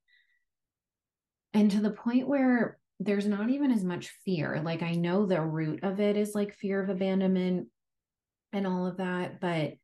And 1.55 1.71
to 1.71 1.81
the 1.81 1.91
point 1.91 2.29
where 2.29 2.79
there's 3.01 3.27
not 3.27 3.49
even 3.51 3.71
as 3.71 3.85
much 3.85 4.11
fear. 4.25 4.61
Like 4.65 4.83
I 4.83 4.93
know 4.93 5.25
the 5.25 5.41
root 5.41 5.85
of 5.85 6.01
it 6.01 6.17
is 6.17 6.35
like 6.35 6.55
fear 6.55 6.83
of 6.83 6.89
abandonment 6.89 7.69
and 8.53 8.67
all 8.67 8.87
of 8.87 8.97
that, 8.97 9.41
but 9.41 9.75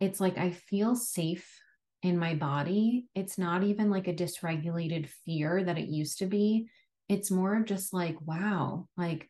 it's 0.00 0.20
like 0.20 0.38
I 0.38 0.50
feel 0.50 0.94
safe 0.94 1.60
in 2.02 2.18
my 2.18 2.34
body. 2.34 3.06
It's 3.14 3.38
not 3.38 3.62
even 3.64 3.90
like 3.90 4.08
a 4.08 4.14
dysregulated 4.14 5.08
fear 5.24 5.62
that 5.64 5.78
it 5.78 5.88
used 5.88 6.18
to 6.18 6.26
be. 6.26 6.68
It's 7.08 7.30
more 7.30 7.56
of 7.56 7.64
just 7.64 7.92
like, 7.92 8.16
wow, 8.20 8.88
like 8.96 9.28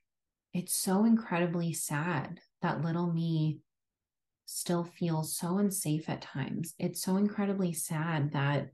it's 0.52 0.75
so 0.75 1.05
incredibly 1.05 1.73
sad 1.73 2.38
that 2.61 2.83
little 2.83 3.11
me 3.11 3.61
still 4.52 4.85
feels 4.85 5.37
so 5.37 5.59
unsafe 5.59 6.09
at 6.09 6.23
times. 6.23 6.75
It's 6.78 7.02
so 7.02 7.16
incredibly 7.16 7.73
sad 7.73 8.32
that 8.32 8.71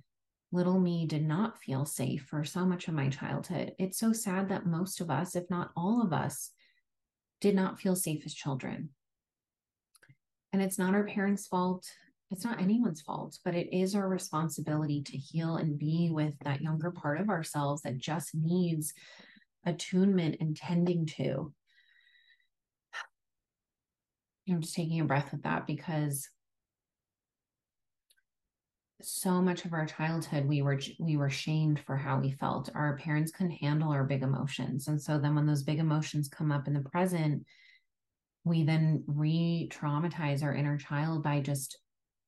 little 0.51 0.79
me 0.79 1.07
did 1.07 1.27
not 1.27 1.59
feel 1.59 1.85
safe 1.85 2.27
for 2.29 2.45
so 2.45 2.65
much 2.65 2.89
of 2.89 2.95
my 2.95 3.09
childhood. 3.09 3.73
It's 3.79 3.99
so 3.99 4.13
sad 4.13 4.49
that 4.49 4.67
most 4.67 5.01
of 5.01 5.11
us, 5.11 5.37
if 5.37 5.49
not 5.51 5.71
all 5.77 6.03
of 6.03 6.13
us, 6.13 6.51
did 7.41 7.55
not 7.55 7.81
feel 7.81 7.95
safe 7.95 8.23
as 8.25 8.35
children. 8.35 8.91
And 10.53 10.63
it's 10.63 10.79
not 10.79 10.95
our 10.95 11.05
parents' 11.05 11.47
fault 11.47 11.87
it's 12.31 12.45
not 12.45 12.61
anyone's 12.61 13.01
fault, 13.01 13.39
but 13.45 13.55
it 13.55 13.75
is 13.75 13.95
our 13.95 14.09
responsibility 14.09 15.03
to 15.03 15.17
heal 15.17 15.57
and 15.57 15.79
be 15.79 16.11
with 16.13 16.35
that 16.45 16.61
younger 16.61 16.91
part 16.91 17.21
of 17.21 17.31
ourselves 17.31 17.83
that 17.83 17.99
just 17.99 18.35
needs 18.35 18.93
attunement 19.65 20.37
and 20.41 20.55
tending 20.57 21.07
to. 21.07 21.53
I'm 24.49 24.61
just 24.61 24.75
taking 24.75 25.01
a 25.01 25.05
breath 25.05 25.33
with 25.33 25.43
that 25.43 25.67
because 25.67 26.29
so 29.01 29.41
much 29.41 29.65
of 29.65 29.73
our 29.73 29.87
childhood 29.87 30.45
we 30.47 30.61
were 30.61 30.81
we 30.99 31.17
were 31.17 31.31
shamed 31.31 31.79
for 31.79 31.97
how 31.97 32.19
we 32.19 32.33
felt 32.33 32.69
our 32.75 32.97
parents 32.97 33.31
couldn't 33.31 33.53
handle 33.53 33.93
our 33.93 34.03
big 34.03 34.23
emotions 34.25 34.89
and 34.89 35.01
so 35.01 35.21
then 35.21 35.37
when 35.37 35.47
those 35.47 35.63
big 35.63 35.79
emotions 35.79 36.27
come 36.29 36.51
up 36.51 36.67
in 36.67 36.75
the 36.75 36.81
present 36.81 37.47
we 38.45 38.65
then 38.65 39.05
re-traumatize 39.07 40.43
our 40.43 40.55
inner 40.55 40.77
child 40.77 41.23
by 41.23 41.41
just 41.41 41.79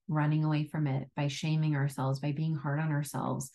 running 0.09 0.45
away 0.45 0.65
from 0.65 0.87
it, 0.87 1.09
by 1.17 1.29
shaming 1.29 1.77
ourselves, 1.77 2.21
by 2.21 2.33
being 2.33 2.55
hard 2.55 2.81
on 2.81 2.91
ourselves. 2.91 3.51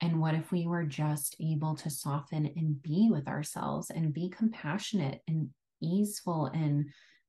And 0.00 0.20
what 0.20 0.34
if 0.34 0.52
we 0.52 0.66
were 0.66 0.84
just 0.84 1.36
able 1.40 1.74
to 1.76 1.90
soften 1.90 2.46
and 2.56 2.80
be 2.82 3.08
with 3.10 3.28
ourselves 3.28 3.90
and 3.90 4.12
be 4.12 4.28
compassionate 4.28 5.20
and 5.26 5.50
easeful 5.82 6.46
and 6.46 6.86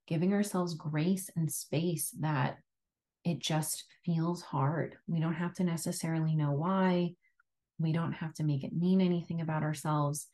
giving 0.07 0.33
ourselves 0.33 0.73
grace 0.73 1.29
and 1.35 1.51
space 1.51 2.11
that 2.19 2.57
it 3.23 3.39
just 3.39 3.85
feels 4.05 4.41
hard. 4.41 4.95
We 5.07 5.19
don't 5.19 5.33
have 5.33 5.53
to 5.55 5.63
necessarily 5.63 6.35
know 6.35 6.51
why. 6.51 7.13
We 7.79 7.91
don't 7.91 8.13
have 8.13 8.33
to 8.35 8.43
make 8.43 8.63
it 8.63 8.75
mean 8.75 9.01
anything 9.01 9.41
about 9.41 9.63
ourselves. 9.63 10.27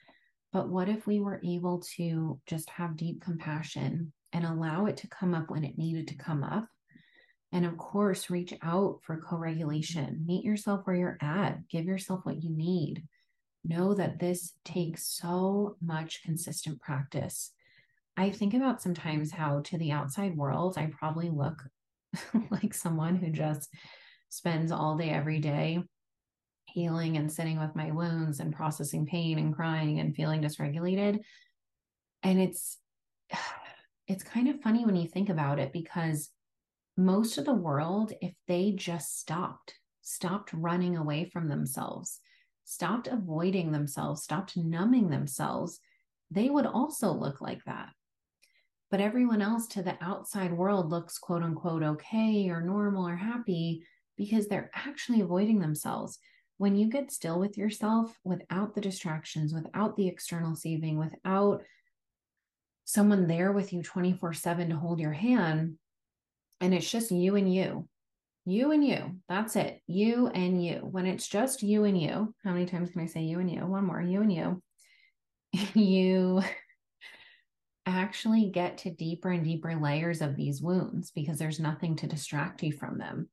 But 0.51 0.69
what 0.69 0.89
if 0.89 1.07
we 1.07 1.19
were 1.19 1.41
able 1.43 1.83
to 1.95 2.39
just 2.45 2.69
have 2.69 2.95
deep 2.95 3.21
compassion 3.21 4.13
and 4.31 4.45
allow 4.45 4.85
it 4.85 4.97
to 4.97 5.07
come 5.07 5.33
up 5.33 5.49
when 5.49 5.63
it 5.63 5.77
needed 5.77 6.07
to 6.09 6.15
come 6.15 6.43
up 6.43 6.67
and 7.53 7.67
of 7.67 7.77
course, 7.77 8.31
reach 8.31 8.51
out 8.63 9.01
for 9.03 9.17
co 9.17 9.37
regulation. 9.37 10.23
Meet 10.25 10.43
yourself 10.43 10.81
where 10.85 10.95
you're 10.95 11.19
at, 11.21 11.67
give 11.69 11.85
yourself 11.85 12.21
what 12.23 12.43
you 12.43 12.49
need. 12.49 13.03
Know 13.63 13.93
that 13.93 14.19
this 14.19 14.53
takes 14.65 15.07
so 15.07 15.77
much 15.79 16.23
consistent 16.23 16.81
practice. 16.81 17.51
I 18.15 18.29
think 18.29 18.53
about 18.53 18.81
sometimes 18.81 19.31
how 19.31 19.61
to 19.61 19.77
the 19.77 19.91
outside 19.91 20.37
world, 20.37 20.77
I 20.77 20.91
probably 20.97 21.29
look 21.29 21.63
like 22.51 22.73
someone 22.73 23.15
who 23.15 23.31
just 23.31 23.69
spends 24.29 24.71
all 24.71 24.97
day, 24.97 25.09
every 25.09 25.39
day 25.39 25.83
healing 26.65 27.17
and 27.17 27.31
sitting 27.31 27.59
with 27.59 27.75
my 27.75 27.91
wounds 27.91 28.39
and 28.39 28.53
processing 28.53 29.05
pain 29.05 29.37
and 29.37 29.53
crying 29.53 29.99
and 29.99 30.15
feeling 30.15 30.41
dysregulated. 30.41 31.19
And 32.23 32.39
it's, 32.39 32.79
it's 34.07 34.23
kind 34.23 34.49
of 34.49 34.61
funny 34.61 34.85
when 34.85 34.95
you 34.95 35.07
think 35.07 35.29
about 35.29 35.59
it 35.59 35.71
because 35.71 36.29
most 36.97 37.37
of 37.37 37.45
the 37.45 37.53
world, 37.53 38.13
if 38.21 38.33
they 38.47 38.71
just 38.71 39.19
stopped, 39.19 39.75
stopped 40.01 40.51
running 40.53 40.97
away 40.97 41.29
from 41.31 41.47
themselves, 41.47 42.19
stopped 42.65 43.07
avoiding 43.07 43.71
themselves, 43.71 44.23
stopped 44.23 44.57
numbing 44.57 45.09
themselves, 45.09 45.79
they 46.29 46.49
would 46.49 46.65
also 46.65 47.11
look 47.11 47.41
like 47.41 47.63
that. 47.65 47.89
But 48.93 49.01
everyone 49.01 49.41
else 49.41 49.65
to 49.69 49.81
the 49.81 49.97
outside 50.01 50.53
world 50.53 50.91
looks 50.91 51.17
quote 51.17 51.41
unquote 51.41 51.81
okay 51.81 52.47
or 52.49 52.61
normal 52.61 53.07
or 53.07 53.15
happy 53.15 53.87
because 54.17 54.47
they're 54.47 54.69
actually 54.75 55.21
avoiding 55.21 55.57
themselves. 55.59 56.19
When 56.57 56.75
you 56.75 56.91
get 56.91 57.11
still 57.11 57.39
with 57.39 57.57
yourself 57.57 58.15
without 58.23 58.75
the 58.75 58.81
distractions, 58.81 59.51
without 59.51 59.97
the 59.97 60.07
external 60.07 60.55
saving, 60.55 60.99
without 60.99 61.63
someone 62.85 63.25
there 63.25 63.51
with 63.51 63.73
you 63.73 63.81
24 63.81 64.31
7 64.33 64.69
to 64.69 64.75
hold 64.75 64.99
your 64.99 65.11
hand, 65.11 65.79
and 66.61 66.71
it's 66.71 66.91
just 66.91 67.09
you 67.09 67.35
and 67.35 67.51
you 67.51 67.89
you 68.45 68.73
and 68.73 68.85
you 68.85 69.15
that's 69.27 69.55
it 69.55 69.81
you 69.87 70.27
and 70.27 70.63
you. 70.63 70.81
When 70.83 71.07
it's 71.07 71.27
just 71.27 71.63
you 71.63 71.85
and 71.85 71.99
you 71.99 72.35
how 72.43 72.51
many 72.51 72.67
times 72.67 72.91
can 72.91 73.01
i 73.01 73.07
say 73.07 73.21
you 73.21 73.39
and 73.39 73.49
you? 73.49 73.65
One 73.65 73.87
more 73.87 73.99
you 73.99 74.21
and 74.21 74.31
you. 74.31 74.61
You 75.73 76.43
actually 77.85 78.49
get 78.49 78.77
to 78.79 78.91
deeper 78.91 79.29
and 79.31 79.43
deeper 79.43 79.75
layers 79.75 80.21
of 80.21 80.35
these 80.35 80.61
wounds 80.61 81.11
because 81.11 81.37
there's 81.37 81.59
nothing 81.59 81.95
to 81.97 82.07
distract 82.07 82.63
you 82.63 82.71
from 82.71 82.97
them. 82.97 83.29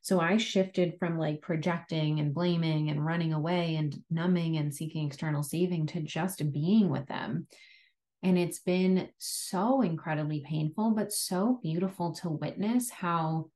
So 0.00 0.18
i 0.18 0.36
shifted 0.36 0.98
from 0.98 1.16
like 1.16 1.42
projecting 1.42 2.18
and 2.18 2.34
blaming 2.34 2.90
and 2.90 3.04
running 3.04 3.32
away 3.32 3.76
and 3.76 3.96
numbing 4.10 4.56
and 4.56 4.74
seeking 4.74 5.06
external 5.06 5.44
saving 5.44 5.86
to 5.88 6.00
just 6.00 6.52
being 6.52 6.88
with 6.88 7.06
them. 7.06 7.46
And 8.24 8.36
it's 8.36 8.58
been 8.58 9.08
so 9.18 9.82
incredibly 9.82 10.40
painful, 10.40 10.90
but 10.92 11.12
so 11.12 11.60
beautiful 11.62 12.12
to 12.14 12.30
witness 12.30 12.90
how 12.90 13.50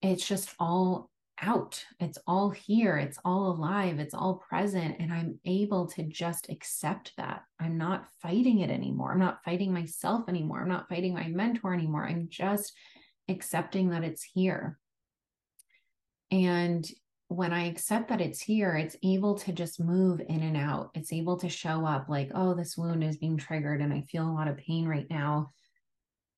it's 0.00 0.26
just 0.26 0.54
all 0.58 1.10
out. 1.40 1.84
It's 2.00 2.18
all 2.26 2.50
here. 2.50 2.96
It's 2.96 3.18
all 3.24 3.50
alive. 3.50 3.98
It's 3.98 4.14
all 4.14 4.42
present. 4.48 4.96
And 5.00 5.12
I'm 5.12 5.38
able 5.44 5.86
to 5.88 6.02
just 6.04 6.48
accept 6.48 7.12
that. 7.16 7.42
I'm 7.60 7.78
not 7.78 8.06
fighting 8.22 8.60
it 8.60 8.70
anymore. 8.70 9.12
I'm 9.12 9.18
not 9.18 9.44
fighting 9.44 9.72
myself 9.72 10.28
anymore. 10.28 10.62
I'm 10.62 10.68
not 10.68 10.88
fighting 10.88 11.14
my 11.14 11.28
mentor 11.28 11.74
anymore. 11.74 12.06
I'm 12.06 12.28
just 12.30 12.72
accepting 13.28 13.90
that 13.90 14.04
it's 14.04 14.22
here. 14.22 14.78
And 16.30 16.88
when 17.28 17.52
I 17.52 17.66
accept 17.66 18.08
that 18.08 18.20
it's 18.20 18.40
here, 18.40 18.76
it's 18.76 18.96
able 19.02 19.34
to 19.36 19.52
just 19.52 19.80
move 19.80 20.20
in 20.20 20.42
and 20.42 20.56
out. 20.56 20.90
It's 20.94 21.12
able 21.12 21.36
to 21.38 21.48
show 21.48 21.86
up 21.86 22.08
like, 22.08 22.30
oh, 22.34 22.54
this 22.54 22.76
wound 22.76 23.02
is 23.02 23.16
being 23.16 23.36
triggered 23.36 23.80
and 23.80 23.92
I 23.92 24.02
feel 24.02 24.28
a 24.28 24.32
lot 24.32 24.48
of 24.48 24.56
pain 24.56 24.86
right 24.86 25.06
now. 25.10 25.52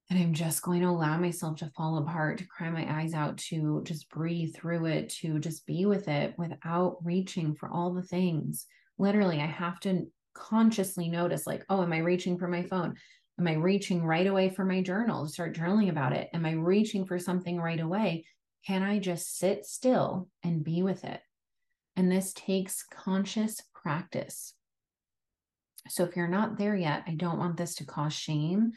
And 0.08 0.18
I'm 0.18 0.34
just 0.34 0.62
going 0.62 0.82
to 0.82 0.88
allow 0.88 1.18
myself 1.18 1.56
to 1.58 1.70
fall 1.76 1.98
apart, 1.98 2.38
to 2.38 2.46
cry 2.46 2.70
my 2.70 3.00
eyes 3.00 3.12
out, 3.12 3.38
to 3.38 3.82
just 3.84 4.08
breathe 4.08 4.54
through 4.54 4.86
it, 4.86 5.08
to 5.20 5.40
just 5.40 5.66
be 5.66 5.84
with 5.84 6.06
it 6.06 6.34
without 6.38 6.98
reaching 7.02 7.56
for 7.56 7.68
all 7.68 7.92
the 7.92 8.02
things. 8.02 8.66
Literally, 8.98 9.40
I 9.40 9.46
have 9.46 9.80
to 9.80 10.06
consciously 10.32 11.08
notice, 11.08 11.46
like, 11.46 11.64
oh, 11.68 11.82
am 11.82 11.92
I 11.92 11.98
reaching 11.98 12.38
for 12.38 12.46
my 12.46 12.62
phone? 12.62 12.94
Am 13.38 13.48
I 13.48 13.54
reaching 13.54 14.04
right 14.04 14.26
away 14.26 14.48
for 14.48 14.64
my 14.64 14.80
journal 14.80 15.26
to 15.26 15.32
start 15.32 15.56
journaling 15.56 15.90
about 15.90 16.12
it? 16.12 16.28
Am 16.32 16.46
I 16.46 16.52
reaching 16.52 17.04
for 17.04 17.18
something 17.18 17.60
right 17.60 17.80
away? 17.80 18.26
Can 18.64 18.82
I 18.82 19.00
just 19.00 19.38
sit 19.38 19.66
still 19.66 20.28
and 20.44 20.64
be 20.64 20.82
with 20.82 21.04
it? 21.04 21.20
And 21.96 22.12
this 22.12 22.32
takes 22.32 22.84
conscious 22.84 23.60
practice. 23.74 24.54
So 25.88 26.04
if 26.04 26.16
you're 26.16 26.28
not 26.28 26.58
there 26.58 26.76
yet, 26.76 27.02
I 27.06 27.14
don't 27.14 27.38
want 27.38 27.56
this 27.56 27.74
to 27.76 27.84
cause 27.84 28.12
shame. 28.12 28.72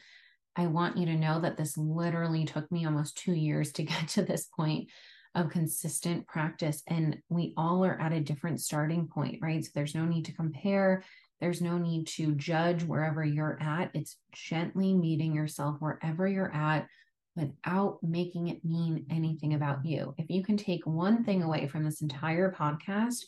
I 0.56 0.68
want 0.68 0.98
you 0.98 1.06
to 1.08 1.16
know 1.16 1.40
that 1.40 1.58
this 1.58 1.78
literally 1.78 2.46
took 2.46 2.72
me 2.72 2.86
almost 2.86 3.18
two 3.18 3.34
years 3.34 3.72
to 3.74 3.84
get 3.84 4.08
to 4.10 4.24
this 4.24 4.46
point 4.46 4.90
of 5.36 5.50
consistent 5.50 6.28
practice. 6.28 6.82
And 6.88 7.18
we 7.30 7.54
all 7.56 7.86
are 7.86 8.00
at 8.00 8.14
a 8.14 8.20
different 8.20 8.62
starting 8.62 9.08
point, 9.08 9.40
right? 9.42 9.64
So 9.64 9.72
there's 9.74 9.96
no 9.96 10.06
need 10.06 10.26
to 10.26 10.34
compare. 10.34 11.04
There's 11.40 11.62
no 11.62 11.78
need 11.78 12.08
to 12.08 12.34
judge 12.34 12.84
wherever 12.84 13.24
you're 13.24 13.58
at. 13.62 13.92
It's 13.94 14.18
gently 14.34 14.94
meeting 14.94 15.34
yourself 15.34 15.78
wherever 15.80 16.28
you're 16.28 16.54
at 16.54 16.88
without 17.36 18.00
making 18.04 18.50
it 18.50 18.66
mean 18.66 19.06
anything 19.10 19.54
about 19.54 19.86
you. 19.86 20.14
If 20.18 20.30
you 20.30 20.44
can 20.44 20.58
take 20.58 20.86
one 20.86 21.24
thing 21.24 21.44
away 21.44 21.68
from 21.68 21.86
this 21.86 22.02
entire 22.02 22.52
podcast, 22.52 23.24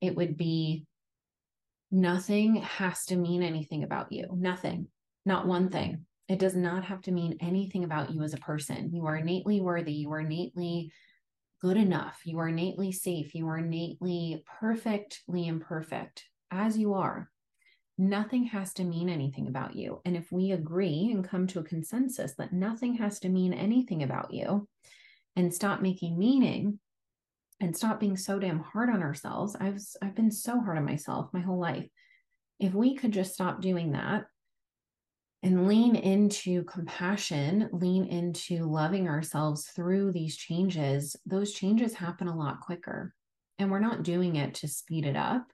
it 0.00 0.14
would 0.14 0.36
be 0.36 0.84
nothing 1.90 2.56
has 2.56 3.06
to 3.06 3.16
mean 3.16 3.42
anything 3.42 3.84
about 3.84 4.12
you. 4.12 4.26
Nothing, 4.32 4.88
not 5.24 5.46
one 5.46 5.70
thing. 5.70 6.04
It 6.28 6.38
does 6.38 6.56
not 6.56 6.84
have 6.84 7.02
to 7.02 7.12
mean 7.12 7.36
anything 7.40 7.84
about 7.84 8.10
you 8.10 8.22
as 8.22 8.32
a 8.32 8.38
person. 8.38 8.90
You 8.92 9.06
are 9.06 9.16
innately 9.16 9.60
worthy. 9.60 9.92
You 9.92 10.12
are 10.12 10.20
innately 10.20 10.90
good 11.60 11.76
enough. 11.76 12.20
You 12.24 12.38
are 12.38 12.48
innately 12.48 12.92
safe. 12.92 13.34
You 13.34 13.48
are 13.48 13.58
innately 13.58 14.42
perfectly 14.60 15.46
imperfect 15.46 16.24
as 16.50 16.78
you 16.78 16.94
are. 16.94 17.30
Nothing 17.98 18.44
has 18.44 18.72
to 18.74 18.84
mean 18.84 19.08
anything 19.08 19.46
about 19.48 19.76
you. 19.76 20.00
And 20.04 20.16
if 20.16 20.32
we 20.32 20.52
agree 20.52 21.10
and 21.12 21.28
come 21.28 21.46
to 21.48 21.60
a 21.60 21.64
consensus 21.64 22.34
that 22.36 22.52
nothing 22.52 22.94
has 22.94 23.20
to 23.20 23.28
mean 23.28 23.52
anything 23.52 24.02
about 24.02 24.32
you 24.32 24.68
and 25.36 25.52
stop 25.54 25.80
making 25.80 26.18
meaning 26.18 26.78
and 27.60 27.76
stop 27.76 28.00
being 28.00 28.16
so 28.16 28.38
damn 28.38 28.60
hard 28.60 28.90
on 28.90 29.02
ourselves. 29.02 29.56
I've 29.58 29.80
I've 30.02 30.14
been 30.14 30.30
so 30.30 30.60
hard 30.60 30.76
on 30.76 30.84
myself 30.84 31.30
my 31.32 31.40
whole 31.40 31.60
life. 31.60 31.86
If 32.58 32.74
we 32.74 32.96
could 32.96 33.12
just 33.12 33.34
stop 33.34 33.60
doing 33.60 33.92
that 33.92 34.24
and 35.44 35.68
lean 35.68 35.94
into 35.94 36.64
compassion, 36.64 37.68
lean 37.70 38.06
into 38.06 38.64
loving 38.64 39.06
ourselves 39.08 39.66
through 39.66 40.10
these 40.10 40.38
changes, 40.38 41.16
those 41.26 41.52
changes 41.52 41.92
happen 41.92 42.28
a 42.28 42.36
lot 42.36 42.60
quicker. 42.60 43.12
And 43.58 43.70
we're 43.70 43.78
not 43.78 44.04
doing 44.04 44.36
it 44.36 44.54
to 44.54 44.68
speed 44.68 45.04
it 45.04 45.16
up. 45.16 45.44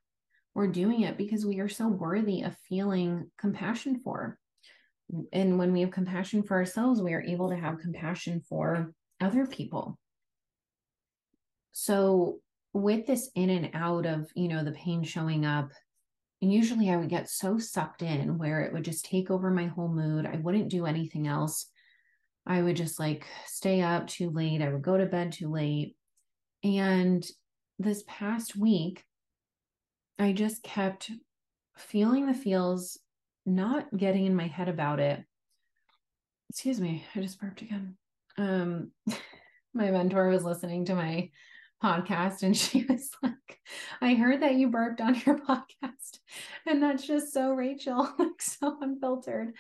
We're 0.55 0.69
doing 0.69 1.01
it 1.01 1.19
because 1.19 1.45
we 1.45 1.59
are 1.59 1.69
so 1.69 1.89
worthy 1.89 2.43
of 2.43 2.57
feeling 2.69 3.33
compassion 3.37 4.01
for. 4.05 4.39
And 5.33 5.59
when 5.59 5.73
we 5.73 5.81
have 5.81 5.91
compassion 5.91 6.45
for 6.45 6.57
ourselves, 6.57 7.03
we 7.03 7.13
are 7.13 7.23
able 7.23 7.51
to 7.51 7.57
have 7.57 7.81
compassion 7.81 8.43
for 8.49 8.95
other 9.21 9.45
people. 9.45 9.99
So, 11.73 12.39
with 12.73 13.07
this 13.07 13.29
in 13.35 13.51
and 13.51 13.71
out 13.75 14.07
of, 14.07 14.31
you 14.37 14.47
know, 14.47 14.63
the 14.63 14.71
pain 14.71 15.03
showing 15.03 15.45
up 15.45 15.73
and 16.43 16.53
usually 16.53 16.91
I 16.91 16.97
would 16.97 17.11
get 17.11 17.29
so 17.29 17.59
sucked 17.59 18.03
in 18.03 18.39
where 18.39 18.63
it 18.63 18.73
would 18.73 18.85
just 18.85 19.05
take 19.05 19.31
over 19.31 19.51
my 19.51 19.67
whole 19.67 19.89
mood. 19.89 20.27
I 20.27 20.37
wouldn't 20.37 20.71
do 20.71 20.87
anything 20.87 21.27
else. 21.27 21.67
I 22.47 22.63
would 22.63 22.77
just 22.77 22.99
like 22.99 23.27
stay 23.47 23.83
up 23.83 24.07
too 24.07 24.31
late. 24.31 24.63
I 24.63 24.73
would 24.73 24.83
go 24.83 24.97
to 24.97 25.07
bed 25.07 25.33
too 25.33 25.51
late. 25.51 25.97
And 26.65 27.25
this 27.79 28.03
past 28.07 28.57
week, 28.57 29.05
I 30.19 30.33
just 30.33 30.63
kept 30.63 31.11
feeling 31.77 32.27
the 32.27 32.35
feels, 32.35 32.99
not 33.45 33.95
getting 33.95 34.27
in 34.27 34.35
my 34.35 34.47
head 34.47 34.69
about 34.69 35.01
it. 35.01 35.23
Excuse 36.49 36.81
me, 36.81 37.05
I 37.15 37.21
just 37.21 37.41
burped 37.41 37.63
again. 37.63 37.97
Um, 38.39 38.93
my 39.75 39.91
mentor 39.91 40.29
was 40.29 40.45
listening 40.45 40.87
to 40.87 40.95
my 40.95 41.31
podcast 41.83 42.43
and 42.43 42.57
she 42.57 42.85
was 42.85 43.11
like 43.23 43.59
i 44.01 44.15
heard 44.15 44.43
that 44.43 44.55
you 44.55 44.69
burped 44.69 45.01
on 45.01 45.15
your 45.27 45.39
podcast 45.49 46.19
and 46.67 46.83
that's 46.83 47.07
just 47.07 47.33
so 47.33 47.53
rachel 47.53 48.13
like 48.19 48.41
so 48.41 48.77
unfiltered. 48.81 49.53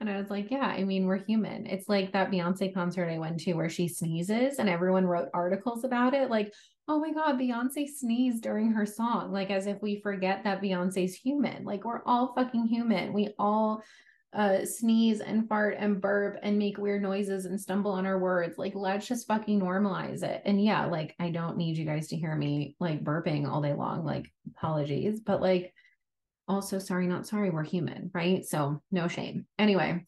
And 0.00 0.10
i 0.10 0.16
was 0.16 0.30
like 0.30 0.50
yeah 0.50 0.66
i 0.66 0.84
mean 0.84 1.06
we're 1.06 1.24
human. 1.24 1.66
It's 1.66 1.88
like 1.88 2.12
that 2.12 2.30
beyonce 2.30 2.72
concert 2.72 3.08
i 3.08 3.18
went 3.18 3.40
to 3.40 3.54
where 3.54 3.68
she 3.68 3.88
sneezes 3.88 4.58
and 4.58 4.68
everyone 4.68 5.06
wrote 5.06 5.28
articles 5.34 5.84
about 5.84 6.14
it 6.14 6.30
like 6.30 6.52
oh 6.88 6.98
my 6.98 7.12
god 7.12 7.38
beyonce 7.38 7.86
sneezed 7.86 8.42
during 8.42 8.72
her 8.72 8.86
song 8.86 9.30
like 9.32 9.50
as 9.50 9.66
if 9.66 9.80
we 9.82 10.00
forget 10.00 10.44
that 10.44 10.62
beyonce's 10.62 11.14
human. 11.14 11.64
Like 11.64 11.84
we're 11.84 12.02
all 12.04 12.32
fucking 12.34 12.66
human. 12.66 13.12
We 13.12 13.34
all 13.38 13.82
uh 14.34 14.62
sneeze 14.64 15.20
and 15.20 15.48
fart 15.48 15.76
and 15.78 16.02
burp 16.02 16.38
and 16.42 16.58
make 16.58 16.76
weird 16.76 17.02
noises 17.02 17.46
and 17.46 17.58
stumble 17.58 17.92
on 17.92 18.04
our 18.04 18.18
words. 18.18 18.58
Like 18.58 18.74
let's 18.74 19.06
just 19.06 19.26
fucking 19.26 19.60
normalize 19.60 20.22
it. 20.22 20.42
And 20.44 20.62
yeah 20.62 20.84
like 20.84 21.14
i 21.18 21.30
don't 21.30 21.56
need 21.56 21.78
you 21.78 21.86
guys 21.86 22.08
to 22.08 22.16
hear 22.16 22.34
me 22.34 22.76
like 22.78 23.02
burping 23.02 23.48
all 23.48 23.62
day 23.62 23.72
long. 23.72 24.04
Like 24.04 24.30
apologies. 24.54 25.20
But 25.20 25.40
like 25.40 25.72
also 26.46 26.78
sorry 26.78 27.06
not 27.06 27.26
sorry 27.26 27.50
we're 27.50 27.64
human 27.64 28.10
right? 28.12 28.44
So 28.44 28.82
no 28.90 29.08
shame. 29.08 29.46
Anyway 29.58 30.04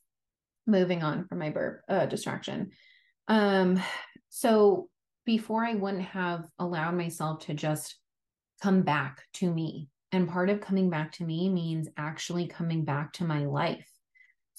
moving 0.67 1.03
on 1.03 1.27
from 1.27 1.39
my 1.39 1.51
burp 1.51 1.81
uh 1.89 2.05
distraction. 2.07 2.71
Um 3.27 3.83
so 4.29 4.89
before 5.25 5.65
i 5.65 5.75
wouldn't 5.75 6.03
have 6.03 6.45
allowed 6.59 6.95
myself 6.95 7.47
to 7.47 7.55
just 7.55 7.97
come 8.63 8.83
back 8.83 9.23
to 9.35 9.51
me. 9.51 9.89
And 10.13 10.29
part 10.29 10.51
of 10.51 10.61
coming 10.61 10.91
back 10.91 11.13
to 11.13 11.25
me 11.25 11.49
means 11.49 11.89
actually 11.97 12.49
coming 12.49 12.85
back 12.85 13.15
to 13.15 13.25
my 13.25 13.47
life 13.47 13.89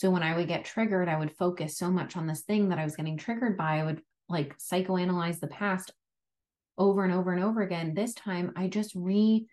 so 0.01 0.09
when 0.09 0.23
I 0.23 0.35
would 0.35 0.47
get 0.47 0.65
triggered, 0.65 1.07
I 1.07 1.19
would 1.19 1.37
focus 1.37 1.77
so 1.77 1.91
much 1.91 2.17
on 2.17 2.25
this 2.25 2.41
thing 2.41 2.69
that 2.69 2.79
I 2.79 2.83
was 2.83 2.95
getting 2.95 3.17
triggered 3.17 3.55
by. 3.55 3.77
I 3.77 3.83
would 3.83 4.01
like 4.29 4.57
psychoanalyze 4.57 5.39
the 5.39 5.45
past 5.45 5.91
over 6.75 7.03
and 7.03 7.13
over 7.13 7.31
and 7.31 7.43
over 7.43 7.61
again. 7.61 7.93
This 7.93 8.15
time 8.15 8.51
I 8.55 8.67
just 8.67 8.95
re 8.95 9.45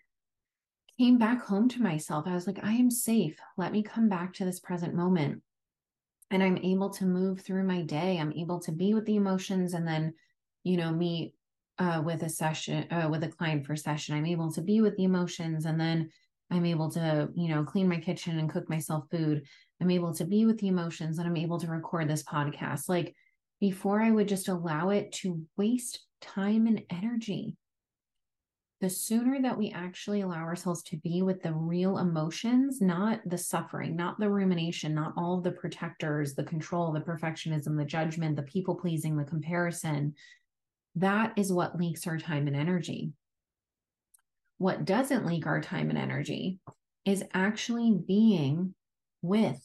came 0.97 1.19
back 1.19 1.43
home 1.43 1.69
to 1.69 1.83
myself. 1.83 2.25
I 2.25 2.33
was 2.33 2.47
like, 2.47 2.63
I 2.63 2.71
am 2.71 2.89
safe. 2.89 3.37
Let 3.57 3.71
me 3.71 3.83
come 3.83 4.09
back 4.09 4.33
to 4.33 4.45
this 4.45 4.59
present 4.59 4.95
moment. 4.95 5.43
And 6.31 6.41
I'm 6.41 6.57
able 6.57 6.89
to 6.93 7.05
move 7.05 7.41
through 7.41 7.65
my 7.65 7.83
day. 7.83 8.17
I'm 8.17 8.33
able 8.33 8.59
to 8.61 8.71
be 8.71 8.95
with 8.95 9.05
the 9.05 9.17
emotions 9.17 9.75
and 9.75 9.87
then, 9.87 10.15
you 10.63 10.77
know, 10.77 10.91
meet 10.91 11.35
uh, 11.77 12.01
with 12.03 12.23
a 12.23 12.29
session, 12.29 12.91
uh, 12.91 13.07
with 13.07 13.23
a 13.23 13.27
client 13.27 13.67
for 13.67 13.75
session. 13.75 14.15
I'm 14.15 14.25
able 14.25 14.51
to 14.53 14.61
be 14.61 14.81
with 14.81 14.97
the 14.97 15.03
emotions 15.03 15.65
and 15.65 15.79
then 15.79 16.09
I'm 16.51 16.65
able 16.65 16.89
to, 16.91 17.29
you 17.35 17.49
know, 17.49 17.63
clean 17.63 17.87
my 17.87 17.99
kitchen 17.99 18.39
and 18.39 18.49
cook 18.49 18.69
myself 18.69 19.05
food. 19.11 19.43
I'm 19.81 19.91
able 19.91 20.13
to 20.15 20.25
be 20.25 20.45
with 20.45 20.59
the 20.59 20.67
emotions 20.67 21.19
and 21.19 21.27
I'm 21.27 21.37
able 21.37 21.59
to 21.59 21.67
record 21.67 22.09
this 22.09 22.23
podcast. 22.23 22.89
Like 22.89 23.15
before, 23.59 24.01
I 24.01 24.11
would 24.11 24.27
just 24.27 24.47
allow 24.47 24.89
it 24.89 25.11
to 25.13 25.41
waste 25.57 26.05
time 26.21 26.67
and 26.67 26.81
energy. 26.89 27.55
The 28.81 28.89
sooner 28.89 29.41
that 29.41 29.57
we 29.57 29.71
actually 29.71 30.21
allow 30.21 30.37
ourselves 30.39 30.81
to 30.83 30.97
be 30.97 31.21
with 31.21 31.43
the 31.43 31.53
real 31.53 31.97
emotions, 31.97 32.79
not 32.79 33.19
the 33.25 33.37
suffering, 33.37 33.95
not 33.97 34.17
the 34.19 34.29
rumination, 34.29 34.95
not 34.95 35.13
all 35.17 35.37
of 35.37 35.43
the 35.43 35.51
protectors, 35.51 36.33
the 36.33 36.45
control, 36.45 36.93
the 36.93 37.01
perfectionism, 37.01 37.77
the 37.77 37.83
judgment, 37.83 38.37
the 38.37 38.43
people 38.43 38.75
pleasing, 38.75 39.17
the 39.17 39.25
comparison, 39.25 40.15
that 40.95 41.33
is 41.37 41.51
what 41.51 41.77
leaks 41.77 42.07
our 42.07 42.17
time 42.17 42.47
and 42.47 42.55
energy. 42.55 43.11
What 44.59 44.85
doesn't 44.85 45.25
leak 45.25 45.47
our 45.47 45.61
time 45.61 45.89
and 45.89 45.97
energy 45.97 46.59
is 47.05 47.23
actually 47.33 47.97
being 48.07 48.75
with 49.21 49.59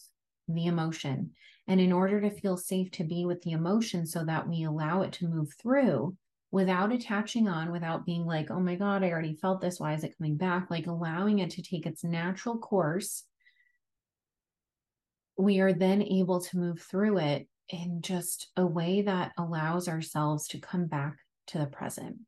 the 0.49 0.67
emotion. 0.67 1.33
And 1.67 1.81
in 1.81 1.93
order 1.93 2.21
to 2.21 2.31
feel 2.31 2.57
safe 2.57 2.91
to 2.93 3.05
be 3.05 3.25
with 3.27 3.43
the 3.43 3.53
emotion 3.53 4.07
so 4.07 4.25
that 4.25 4.49
we 4.49 4.65
allow 4.65 5.03
it 5.03 5.13
to 5.15 5.29
move 5.29 5.53
through 5.61 6.17
without 6.51 6.93
attaching 6.93 7.49
on, 7.49 7.73
without 7.73 8.07
being 8.07 8.25
like, 8.25 8.51
oh 8.51 8.61
my 8.61 8.77
God, 8.77 9.03
I 9.03 9.11
already 9.11 9.35
felt 9.35 9.61
this. 9.61 9.81
Why 9.81 9.95
is 9.95 10.05
it 10.05 10.17
coming 10.17 10.37
back? 10.37 10.71
Like 10.71 10.87
allowing 10.87 11.41
it 11.41 11.51
to 11.51 11.63
take 11.63 11.87
its 11.87 12.05
natural 12.05 12.59
course, 12.59 13.25
we 15.37 15.59
are 15.61 15.73
then 15.73 16.03
able 16.03 16.41
to 16.41 16.59
move 16.59 16.81
through 16.81 17.19
it 17.19 17.49
in 17.71 18.03
just 18.03 18.49
a 18.57 18.65
way 18.65 19.03
that 19.03 19.33
allows 19.37 19.89
ourselves 19.89 20.47
to 20.49 20.61
come 20.61 20.87
back 20.87 21.17
to 21.49 21.59
the 21.59 21.67
present. 21.67 22.19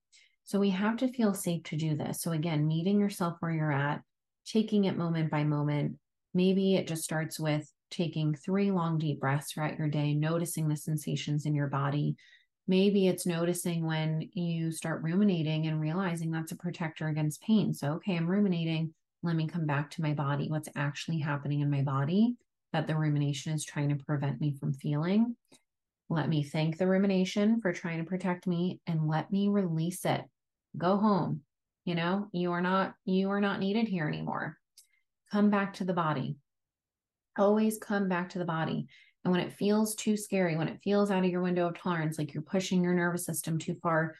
So 0.47 0.59
we 0.59 0.71
have 0.71 0.97
to 0.99 1.13
feel 1.13 1.35
safe 1.35 1.63
to 1.65 1.77
do 1.77 1.97
this. 1.97 2.23
So 2.23 2.33
again, 2.33 2.67
meeting 2.67 2.99
yourself 2.99 3.37
where 3.41 3.53
you're 3.53 3.73
at, 3.73 4.03
taking 4.47 4.85
it 4.85 4.97
moment 4.97 5.31
by 5.31 5.45
moment, 5.45 5.99
Maybe 6.37 6.75
it 6.75 6.87
just 6.87 7.03
starts 7.03 7.41
with 7.41 7.67
taking 7.91 8.35
three 8.35 8.71
long, 8.71 8.99
deep 8.99 9.21
breaths 9.21 9.51
throughout 9.51 9.79
your 9.79 9.89
day, 9.89 10.13
noticing 10.13 10.69
the 10.69 10.77
sensations 10.77 11.47
in 11.47 11.55
your 11.55 11.69
body. 11.69 12.15
Maybe 12.69 13.09
it's 13.09 13.25
noticing 13.25 13.87
when 13.87 14.29
you 14.35 14.71
start 14.71 15.03
ruminating 15.03 15.67
and 15.67 15.81
realizing 15.81 16.31
that's 16.31 16.53
a 16.53 16.57
protector 16.57 17.09
against 17.09 17.41
pain. 17.41 17.73
So, 17.73 17.93
okay, 17.93 18.19
I'm 18.19 18.27
ruminating. 18.27 18.93
Let 19.23 19.35
me 19.35 19.49
come 19.49 19.65
back 19.65 19.91
to 19.93 20.03
my 20.03 20.13
body. 20.13 20.51
What's 20.51 20.69
actually 20.77 21.21
happening 21.21 21.61
in 21.61 21.71
my 21.71 21.81
body 21.81 22.37
that 22.75 22.87
the 22.87 22.97
rumination 22.97 23.55
is 23.55 23.65
trying 23.65 23.89
to 23.89 24.05
prevent 24.05 24.39
me 24.39 24.55
from 24.61 24.75
feeling? 24.75 25.37
Let 26.11 26.29
me 26.29 26.43
thank 26.43 26.77
the 26.77 26.87
rumination 26.87 27.63
for 27.63 27.73
trying 27.73 28.01
to 28.01 28.05
protect 28.05 28.47
me 28.47 28.81
and 28.87 29.09
let 29.09 29.33
me 29.33 29.49
release 29.49 30.05
it. 30.05 30.21
Go 30.77 30.97
home. 30.97 31.43
You 31.85 31.95
know, 31.95 32.29
you 32.33 32.53
are 32.53 32.61
not 32.61 32.95
you 33.05 33.31
are 33.31 33.41
not 33.41 33.61
needed 33.61 33.89
here 33.89 34.09
anymore 34.09 34.59
come 35.31 35.51
back 35.51 35.75
to 35.75 35.85
the 35.85 35.93
body. 35.93 36.37
Always 37.39 37.79
come 37.79 38.09
back 38.09 38.31
to 38.31 38.39
the 38.39 38.45
body. 38.45 38.87
And 39.25 39.33
when 39.33 39.41
it 39.41 39.53
feels 39.53 39.95
too 39.95 40.17
scary, 40.17 40.57
when 40.57 40.69
it 40.69 40.81
feels 40.83 41.11
out 41.11 41.25
of 41.25 41.31
your 41.31 41.43
window 41.43 41.69
of 41.69 41.79
tolerance, 41.79 42.19
like 42.19 42.33
you're 42.33 42.43
pushing 42.43 42.83
your 42.83 42.95
nervous 42.95 43.27
system 43.27 43.59
too 43.59 43.77
far, 43.83 44.17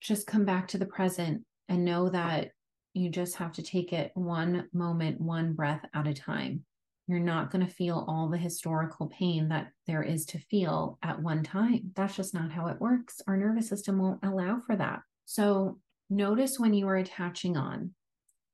just 0.00 0.26
come 0.26 0.44
back 0.44 0.68
to 0.68 0.78
the 0.78 0.86
present 0.86 1.42
and 1.68 1.84
know 1.84 2.08
that 2.10 2.50
you 2.92 3.08
just 3.08 3.36
have 3.36 3.52
to 3.52 3.62
take 3.62 3.92
it 3.92 4.10
one 4.14 4.68
moment, 4.72 5.20
one 5.20 5.52
breath 5.52 5.84
at 5.94 6.06
a 6.06 6.14
time. 6.14 6.64
You're 7.06 7.20
not 7.20 7.52
going 7.52 7.64
to 7.64 7.72
feel 7.72 8.04
all 8.08 8.28
the 8.28 8.36
historical 8.36 9.06
pain 9.06 9.48
that 9.48 9.68
there 9.86 10.02
is 10.02 10.26
to 10.26 10.38
feel 10.38 10.98
at 11.02 11.22
one 11.22 11.44
time. 11.44 11.92
That's 11.94 12.16
just 12.16 12.34
not 12.34 12.50
how 12.50 12.66
it 12.66 12.80
works. 12.80 13.20
Our 13.28 13.36
nervous 13.36 13.68
system 13.68 13.98
won't 13.98 14.24
allow 14.24 14.60
for 14.66 14.74
that. 14.74 15.02
So 15.26 15.80
notice 16.08 16.58
when 16.58 16.72
you 16.72 16.88
are 16.88 16.96
attaching 16.96 17.56
on 17.56 17.90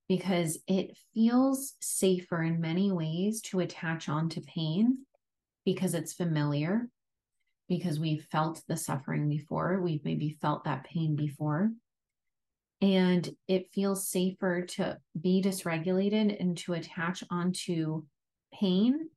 because 0.08 0.58
it 0.66 0.96
feels 1.14 1.74
safer 1.80 2.42
in 2.42 2.60
many 2.60 2.90
ways 2.90 3.40
to 3.42 3.60
attach 3.60 4.08
on 4.08 4.28
to 4.30 4.40
pain 4.40 4.98
because 5.64 5.94
it's 5.94 6.14
familiar, 6.14 6.88
because 7.68 8.00
we've 8.00 8.26
felt 8.32 8.62
the 8.68 8.76
suffering 8.76 9.28
before, 9.28 9.80
we've 9.80 10.04
maybe 10.04 10.36
felt 10.40 10.64
that 10.64 10.84
pain 10.84 11.14
before. 11.14 11.70
And 12.80 13.28
it 13.46 13.70
feels 13.72 14.08
safer 14.08 14.62
to 14.62 14.98
be 15.18 15.40
dysregulated 15.40 16.40
and 16.40 16.56
to 16.58 16.72
attach 16.72 17.22
onto 17.30 18.02
pain 18.52 19.08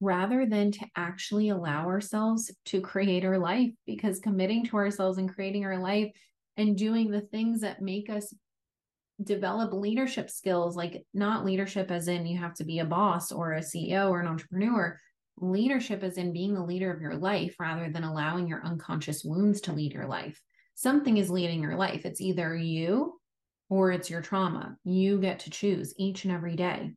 rather 0.00 0.44
than 0.44 0.72
to 0.72 0.86
actually 0.96 1.50
allow 1.50 1.86
ourselves 1.86 2.50
to 2.64 2.80
create 2.80 3.24
our 3.24 3.38
life 3.38 3.70
because 3.86 4.18
committing 4.18 4.64
to 4.66 4.76
ourselves 4.76 5.18
and 5.18 5.32
creating 5.32 5.64
our 5.64 5.78
life 5.78 6.10
and 6.56 6.76
doing 6.76 7.10
the 7.10 7.20
things 7.20 7.60
that 7.60 7.82
make 7.82 8.10
us 8.10 8.34
develop 9.22 9.72
leadership 9.72 10.28
skills 10.30 10.76
like 10.76 11.04
not 11.14 11.44
leadership 11.44 11.90
as 11.90 12.08
in 12.08 12.26
you 12.26 12.38
have 12.38 12.54
to 12.54 12.64
be 12.64 12.80
a 12.80 12.84
boss 12.84 13.30
or 13.30 13.52
a 13.52 13.60
CEO 13.60 14.10
or 14.10 14.20
an 14.20 14.26
entrepreneur 14.26 14.98
leadership 15.38 16.02
is 16.02 16.18
in 16.18 16.32
being 16.32 16.54
the 16.54 16.62
leader 16.62 16.92
of 16.92 17.00
your 17.00 17.16
life 17.16 17.56
rather 17.58 17.90
than 17.90 18.04
allowing 18.04 18.46
your 18.46 18.64
unconscious 18.64 19.24
wounds 19.24 19.60
to 19.62 19.72
lead 19.72 19.92
your 19.92 20.06
life. 20.06 20.40
Something 20.74 21.16
is 21.16 21.30
leading 21.30 21.62
your 21.62 21.76
life. 21.76 22.04
It's 22.04 22.20
either 22.20 22.54
you 22.54 23.20
or 23.68 23.90
it's 23.90 24.10
your 24.10 24.22
trauma. 24.22 24.76
You 24.84 25.18
get 25.18 25.40
to 25.40 25.50
choose 25.50 25.94
each 25.96 26.24
and 26.24 26.32
every 26.32 26.56
day. 26.56 26.92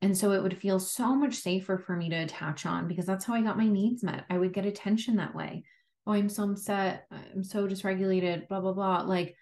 And 0.00 0.16
so 0.16 0.30
it 0.32 0.42
would 0.42 0.58
feel 0.58 0.78
so 0.78 1.14
much 1.16 1.34
safer 1.34 1.76
for 1.76 1.96
me 1.96 2.08
to 2.10 2.16
attach 2.16 2.66
on 2.66 2.86
because 2.86 3.06
that's 3.06 3.24
how 3.24 3.34
I 3.34 3.42
got 3.42 3.58
my 3.58 3.66
needs 3.66 4.04
met. 4.04 4.24
I 4.30 4.38
would 4.38 4.52
get 4.52 4.64
attention 4.64 5.16
that 5.16 5.34
way. 5.34 5.64
Oh, 6.08 6.12
I'm 6.14 6.28
so 6.28 6.50
upset. 6.50 7.06
I'm 7.10 7.44
so 7.44 7.68
dysregulated, 7.68 8.48
blah, 8.48 8.60
blah, 8.60 8.72
blah. 8.72 9.02
Like 9.02 9.36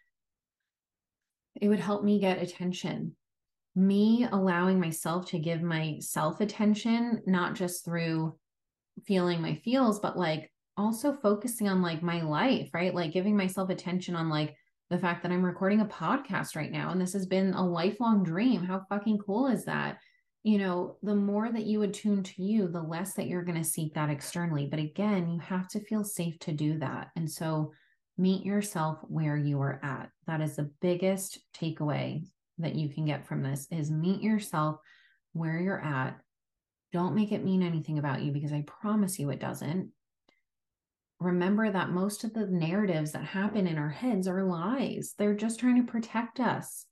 it 1.55 1.69
would 1.69 1.81
help 1.81 2.05
me 2.05 2.21
get 2.21 2.43
attention 2.43 3.17
me 3.77 4.27
allowing 4.33 4.81
myself 4.81 5.27
to 5.27 5.39
give 5.39 5.63
myself 5.63 6.41
attention, 6.41 7.23
not 7.27 7.55
just 7.55 7.85
through 7.85 8.35
feeling 9.05 9.43
my 9.43 9.55
feels, 9.55 10.01
but 10.01 10.19
like 10.19 10.51
also 10.79 11.13
focusing 11.13 11.69
on 11.69 11.83
like 11.83 12.03
my 12.03 12.23
life, 12.23 12.71
right? 12.73 12.95
Like 12.95 13.13
giving 13.13 13.37
myself 13.37 13.69
attention 13.69 14.17
on 14.17 14.31
like 14.31 14.57
the 14.89 14.99
fact 14.99 15.23
that 15.23 15.31
I'm 15.31 15.45
recording 15.45 15.83
a 15.83 15.87
podcast 15.87 16.57
right 16.57 16.73
now. 16.73 16.91
And 16.91 17.01
this 17.01 17.13
has 17.13 17.27
been 17.27 17.53
a 17.53 17.67
lifelong 17.67 18.25
dream. 18.25 18.65
How 18.65 18.83
fucking 18.89 19.19
cool 19.19 19.47
is 19.47 19.67
that? 19.67 19.99
You 20.47 20.59
know, 20.59 20.97
the 21.03 21.17
more 21.17 21.51
that 21.51 21.67
you 21.67 21.83
attune 21.83 22.23
to 22.23 22.41
you, 22.41 22.69
the 22.69 22.81
less 22.81 23.15
that 23.15 23.27
you're 23.27 23.43
going 23.43 23.61
to 23.61 23.69
seek 23.69 23.95
that 23.95 24.11
externally. 24.11 24.69
But 24.71 24.79
again, 24.79 25.29
you 25.29 25.41
have 25.41 25.67
to 25.71 25.81
feel 25.81 26.05
safe 26.05 26.39
to 26.39 26.53
do 26.53 26.79
that. 26.79 27.09
And 27.17 27.29
so 27.29 27.73
meet 28.17 28.47
yourself 28.47 28.99
where 29.09 29.37
you 29.37 29.61
are 29.61 29.81
at. 29.83 30.09
That 30.29 30.41
is 30.41 30.55
the 30.55 30.71
biggest 30.81 31.41
takeaway 31.53 32.25
that 32.59 32.77
you 32.77 32.89
can 32.89 33.05
get 33.05 33.27
from 33.27 33.43
this 33.43 33.67
is 33.73 33.91
meet 33.91 34.23
yourself 34.23 34.77
where 35.33 35.59
you're 35.59 35.83
at. 35.83 36.17
Don't 36.93 37.17
make 37.17 37.33
it 37.33 37.45
mean 37.45 37.65
anything 37.65 37.99
about 37.99 38.23
you 38.23 38.31
because 38.31 38.53
I 38.53 38.63
promise 38.69 39.19
you 39.19 39.31
it 39.31 39.41
doesn't. 39.41 39.91
Remember 41.19 41.69
that 41.69 41.91
most 41.91 42.23
of 42.23 42.33
the 42.33 42.47
narratives 42.47 43.11
that 43.11 43.25
happen 43.25 43.67
in 43.67 43.79
our 43.79 43.91
heads 43.91 44.29
are 44.29 44.45
lies. 44.45 45.15
They're 45.19 45.35
just 45.35 45.59
trying 45.59 45.85
to 45.85 45.91
protect 45.91 46.39
us. 46.39 46.87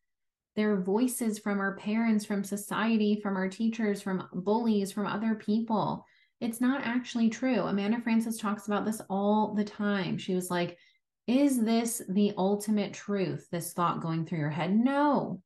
They're 0.57 0.81
voices 0.81 1.39
from 1.39 1.61
our 1.61 1.77
parents, 1.77 2.25
from 2.25 2.45
society, 2.45 3.21
from 3.21 3.37
our 3.37 3.49
teachers, 3.49 4.01
from 4.01 4.29
bullies, 4.33 4.93
from 4.93 5.07
other 5.07 5.35
people. 5.35 6.05
It's 6.41 6.61
not 6.61 6.83
actually 6.85 7.31
true. 7.31 7.61
Amanda 7.61 8.01
Frances 8.01 8.39
talks 8.39 8.67
about 8.67 8.85
this 8.85 9.01
all 9.09 9.55
the 9.55 9.65
time. 9.65 10.19
She 10.19 10.35
was 10.35 10.51
like, 10.51 10.79
Is 11.27 11.63
this 11.63 12.03
the 12.09 12.33
ultimate 12.37 12.93
truth? 12.93 13.49
This 13.51 13.73
thought 13.73 14.01
going 14.01 14.27
through 14.27 14.39
your 14.39 14.51
head? 14.51 14.77
No, 14.77 15.41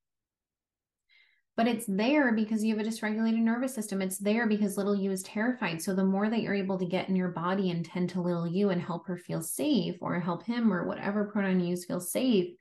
but 1.59 1.67
it's 1.67 1.87
there 1.89 2.33
because 2.33 2.63
you 2.63 2.77
have 2.77 2.87
a 2.87 2.89
dysregulated 2.89 3.41
nervous 3.41 3.75
system. 3.75 4.01
It's 4.01 4.19
there 4.19 4.47
because 4.47 4.77
little 4.77 4.95
you 4.95 5.11
is 5.11 5.25
terrified. 5.25 5.83
So 5.83 5.93
the 5.93 6.05
more 6.05 6.31
that 6.31 6.41
you're 6.41 6.55
able 6.55 6.79
to 6.79 6.87
get 6.87 7.09
in 7.09 7.17
your 7.17 7.31
body 7.31 7.73
and 7.73 7.85
tend 7.85 8.11
to 8.11 8.21
little 8.21 8.47
you 8.47 8.71
and 8.71 8.81
help 8.81 9.09
her 9.09 9.17
feel 9.17 9.43
safe 9.43 9.97
or 10.01 10.21
help 10.21 10.45
him 10.45 10.73
or 10.73 10.87
whatever 10.87 11.25
pronoun 11.25 11.59
you 11.59 11.71
use 11.71 11.85
feel 11.85 11.99
safe, 11.99 12.55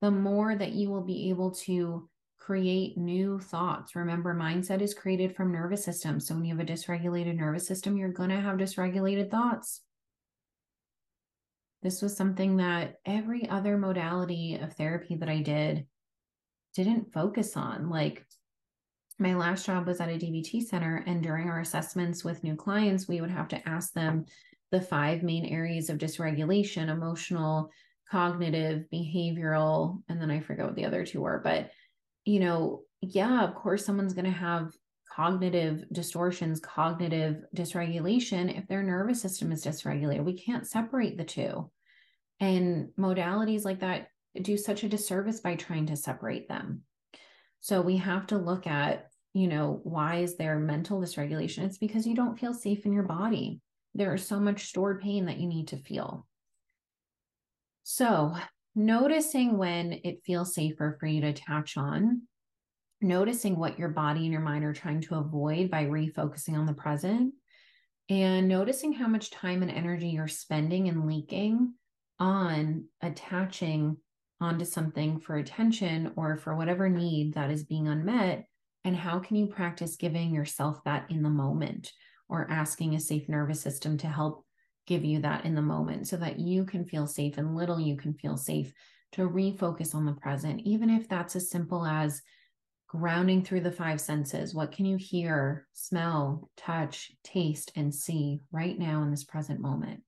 the 0.00 0.10
more 0.10 0.54
that 0.54 0.72
you 0.72 0.90
will 0.90 1.04
be 1.04 1.30
able 1.30 1.52
to 1.52 2.08
create 2.38 2.96
new 2.96 3.40
thoughts. 3.40 3.96
Remember, 3.96 4.34
mindset 4.34 4.80
is 4.80 4.94
created 4.94 5.34
from 5.34 5.52
nervous 5.52 5.84
system. 5.84 6.20
So 6.20 6.34
when 6.34 6.44
you 6.44 6.56
have 6.56 6.64
a 6.64 6.70
dysregulated 6.70 7.36
nervous 7.36 7.66
system, 7.66 7.96
you're 7.96 8.10
going 8.10 8.30
to 8.30 8.40
have 8.40 8.56
dysregulated 8.56 9.30
thoughts. 9.30 9.82
This 11.82 12.02
was 12.02 12.16
something 12.16 12.58
that 12.58 12.96
every 13.04 13.48
other 13.48 13.76
modality 13.78 14.58
of 14.60 14.74
therapy 14.74 15.16
that 15.16 15.28
I 15.28 15.40
did 15.40 15.86
didn't 16.74 17.12
focus 17.12 17.56
on. 17.56 17.90
Like 17.90 18.24
my 19.18 19.34
last 19.34 19.66
job 19.66 19.86
was 19.86 20.00
at 20.00 20.08
a 20.08 20.12
DBT 20.12 20.62
center, 20.62 21.02
and 21.06 21.22
during 21.22 21.48
our 21.48 21.60
assessments 21.60 22.22
with 22.22 22.44
new 22.44 22.54
clients, 22.54 23.08
we 23.08 23.20
would 23.20 23.30
have 23.30 23.48
to 23.48 23.68
ask 23.68 23.92
them 23.92 24.26
the 24.70 24.80
five 24.80 25.22
main 25.22 25.46
areas 25.46 25.88
of 25.88 25.98
dysregulation 25.98 26.88
emotional, 26.88 27.70
cognitive, 28.10 28.84
behavioral, 28.92 30.02
and 30.08 30.20
then 30.20 30.30
I 30.30 30.40
forget 30.40 30.66
what 30.66 30.76
the 30.76 30.84
other 30.84 31.04
two 31.04 31.20
were. 31.20 31.40
But, 31.42 31.70
you 32.24 32.40
know, 32.40 32.82
yeah, 33.00 33.42
of 33.42 33.54
course, 33.54 33.84
someone's 33.84 34.14
going 34.14 34.26
to 34.26 34.30
have 34.30 34.72
cognitive 35.12 35.84
distortions, 35.92 36.60
cognitive 36.60 37.42
dysregulation 37.54 38.56
if 38.56 38.68
their 38.68 38.82
nervous 38.82 39.20
system 39.20 39.50
is 39.50 39.64
dysregulated. 39.64 40.24
We 40.24 40.38
can't 40.38 40.66
separate 40.66 41.16
the 41.16 41.24
two. 41.24 41.70
And 42.38 42.90
modalities 42.98 43.64
like 43.64 43.80
that 43.80 44.08
do 44.40 44.56
such 44.56 44.84
a 44.84 44.88
disservice 44.88 45.40
by 45.40 45.56
trying 45.56 45.86
to 45.86 45.96
separate 45.96 46.48
them. 46.48 46.82
So 47.60 47.80
we 47.80 47.96
have 47.96 48.26
to 48.28 48.38
look 48.38 48.66
at, 48.66 49.08
you 49.32 49.48
know, 49.48 49.80
why 49.82 50.16
is 50.16 50.36
there 50.36 50.58
mental 50.58 51.00
dysregulation? 51.00 51.64
It's 51.64 51.78
because 51.78 52.06
you 52.06 52.14
don't 52.14 52.38
feel 52.38 52.52
safe 52.52 52.84
in 52.84 52.92
your 52.92 53.04
body. 53.04 53.60
There 53.94 54.14
is 54.14 54.26
so 54.26 54.38
much 54.38 54.66
stored 54.66 55.00
pain 55.00 55.26
that 55.26 55.38
you 55.38 55.48
need 55.48 55.68
to 55.68 55.76
feel. 55.78 56.26
So, 57.88 58.34
noticing 58.74 59.58
when 59.58 60.00
it 60.02 60.24
feels 60.26 60.56
safer 60.56 60.96
for 60.98 61.06
you 61.06 61.20
to 61.20 61.28
attach 61.28 61.76
on, 61.76 62.22
noticing 63.00 63.56
what 63.56 63.78
your 63.78 63.90
body 63.90 64.22
and 64.22 64.32
your 64.32 64.40
mind 64.40 64.64
are 64.64 64.72
trying 64.72 65.02
to 65.02 65.14
avoid 65.14 65.70
by 65.70 65.84
refocusing 65.84 66.58
on 66.58 66.66
the 66.66 66.74
present, 66.74 67.34
and 68.08 68.48
noticing 68.48 68.92
how 68.92 69.06
much 69.06 69.30
time 69.30 69.62
and 69.62 69.70
energy 69.70 70.08
you're 70.08 70.26
spending 70.26 70.88
and 70.88 71.06
leaking 71.06 71.74
on 72.18 72.86
attaching 73.02 73.96
onto 74.40 74.64
something 74.64 75.20
for 75.20 75.36
attention 75.36 76.12
or 76.16 76.38
for 76.38 76.56
whatever 76.56 76.88
need 76.88 77.34
that 77.34 77.52
is 77.52 77.62
being 77.62 77.86
unmet 77.86 78.46
and 78.82 78.96
how 78.96 79.20
can 79.20 79.36
you 79.36 79.46
practice 79.46 79.94
giving 79.94 80.34
yourself 80.34 80.82
that 80.84 81.08
in 81.08 81.22
the 81.22 81.30
moment 81.30 81.92
or 82.28 82.50
asking 82.50 82.96
a 82.96 83.00
safe 83.00 83.28
nervous 83.28 83.60
system 83.60 83.96
to 83.96 84.08
help 84.08 84.44
give 84.86 85.04
you 85.04 85.20
that 85.20 85.44
in 85.44 85.54
the 85.54 85.62
moment 85.62 86.08
so 86.08 86.16
that 86.16 86.38
you 86.38 86.64
can 86.64 86.84
feel 86.84 87.06
safe 87.06 87.38
and 87.38 87.56
little 87.56 87.80
you 87.80 87.96
can 87.96 88.14
feel 88.14 88.36
safe 88.36 88.72
to 89.12 89.22
refocus 89.22 89.94
on 89.94 90.04
the 90.04 90.12
present 90.12 90.60
even 90.64 90.90
if 90.90 91.08
that's 91.08 91.36
as 91.36 91.50
simple 91.50 91.84
as 91.84 92.22
grounding 92.88 93.42
through 93.42 93.60
the 93.60 93.70
five 93.70 94.00
senses 94.00 94.54
what 94.54 94.72
can 94.72 94.86
you 94.86 94.96
hear 94.96 95.66
smell 95.72 96.50
touch 96.56 97.12
taste 97.24 97.72
and 97.76 97.94
see 97.94 98.40
right 98.52 98.78
now 98.78 99.02
in 99.02 99.10
this 99.10 99.24
present 99.24 99.60
moment 99.60 100.02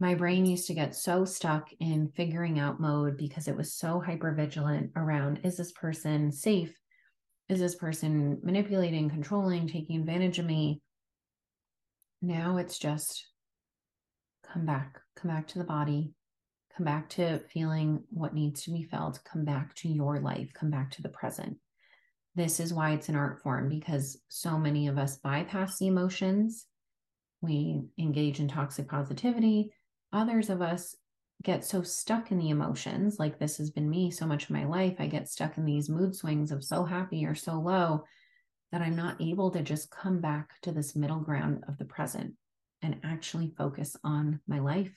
my 0.00 0.14
brain 0.14 0.46
used 0.46 0.66
to 0.68 0.74
get 0.74 0.96
so 0.96 1.26
stuck 1.26 1.68
in 1.78 2.08
figuring 2.08 2.58
out 2.58 2.80
mode 2.80 3.18
because 3.18 3.48
it 3.48 3.56
was 3.56 3.74
so 3.74 4.00
hyper 4.00 4.32
vigilant 4.32 4.92
around 4.96 5.40
is 5.44 5.58
this 5.58 5.72
person 5.72 6.32
safe? 6.32 6.74
Is 7.50 7.60
this 7.60 7.74
person 7.74 8.38
manipulating, 8.42 9.10
controlling, 9.10 9.68
taking 9.68 10.00
advantage 10.00 10.38
of 10.38 10.46
me? 10.46 10.80
Now 12.22 12.58
it's 12.58 12.78
just 12.78 13.26
come 14.52 14.66
back, 14.66 14.98
come 15.16 15.30
back 15.30 15.46
to 15.48 15.58
the 15.58 15.64
body, 15.64 16.12
come 16.76 16.84
back 16.84 17.08
to 17.10 17.40
feeling 17.52 18.04
what 18.10 18.34
needs 18.34 18.62
to 18.64 18.70
be 18.70 18.84
felt, 18.84 19.20
come 19.24 19.44
back 19.44 19.74
to 19.76 19.88
your 19.88 20.20
life, 20.20 20.50
come 20.54 20.70
back 20.70 20.90
to 20.92 21.02
the 21.02 21.08
present. 21.08 21.56
This 22.34 22.60
is 22.60 22.72
why 22.72 22.92
it's 22.92 23.08
an 23.08 23.16
art 23.16 23.42
form 23.42 23.68
because 23.68 24.20
so 24.28 24.58
many 24.58 24.88
of 24.88 24.98
us 24.98 25.16
bypass 25.16 25.78
the 25.78 25.88
emotions. 25.88 26.66
We 27.40 27.82
engage 27.98 28.38
in 28.38 28.48
toxic 28.48 28.88
positivity 28.88 29.72
others 30.12 30.50
of 30.50 30.62
us 30.62 30.96
get 31.42 31.64
so 31.64 31.82
stuck 31.82 32.30
in 32.30 32.38
the 32.38 32.50
emotions 32.50 33.18
like 33.18 33.38
this 33.38 33.56
has 33.58 33.70
been 33.70 33.88
me 33.88 34.10
so 34.10 34.26
much 34.26 34.44
of 34.44 34.50
my 34.50 34.64
life 34.64 34.96
i 34.98 35.06
get 35.06 35.28
stuck 35.28 35.56
in 35.56 35.64
these 35.64 35.88
mood 35.88 36.14
swings 36.14 36.52
of 36.52 36.62
so 36.62 36.84
happy 36.84 37.24
or 37.24 37.34
so 37.34 37.54
low 37.54 38.04
that 38.72 38.82
I'm 38.82 38.96
not 38.96 39.20
able 39.20 39.50
to 39.50 39.62
just 39.62 39.90
come 39.90 40.20
back 40.20 40.60
to 40.62 40.72
this 40.72 40.94
middle 40.94 41.20
ground 41.20 41.64
of 41.66 41.78
the 41.78 41.84
present 41.84 42.34
and 42.82 43.00
actually 43.02 43.52
focus 43.56 43.96
on 44.04 44.40
my 44.46 44.58
life. 44.58 44.94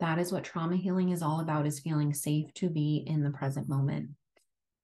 That 0.00 0.18
is 0.18 0.32
what 0.32 0.44
trauma 0.44 0.76
healing 0.76 1.10
is 1.10 1.22
all 1.22 1.40
about 1.40 1.66
is 1.66 1.78
feeling 1.78 2.12
safe 2.12 2.52
to 2.54 2.68
be 2.68 3.04
in 3.06 3.22
the 3.22 3.30
present 3.30 3.68
moment. 3.68 4.10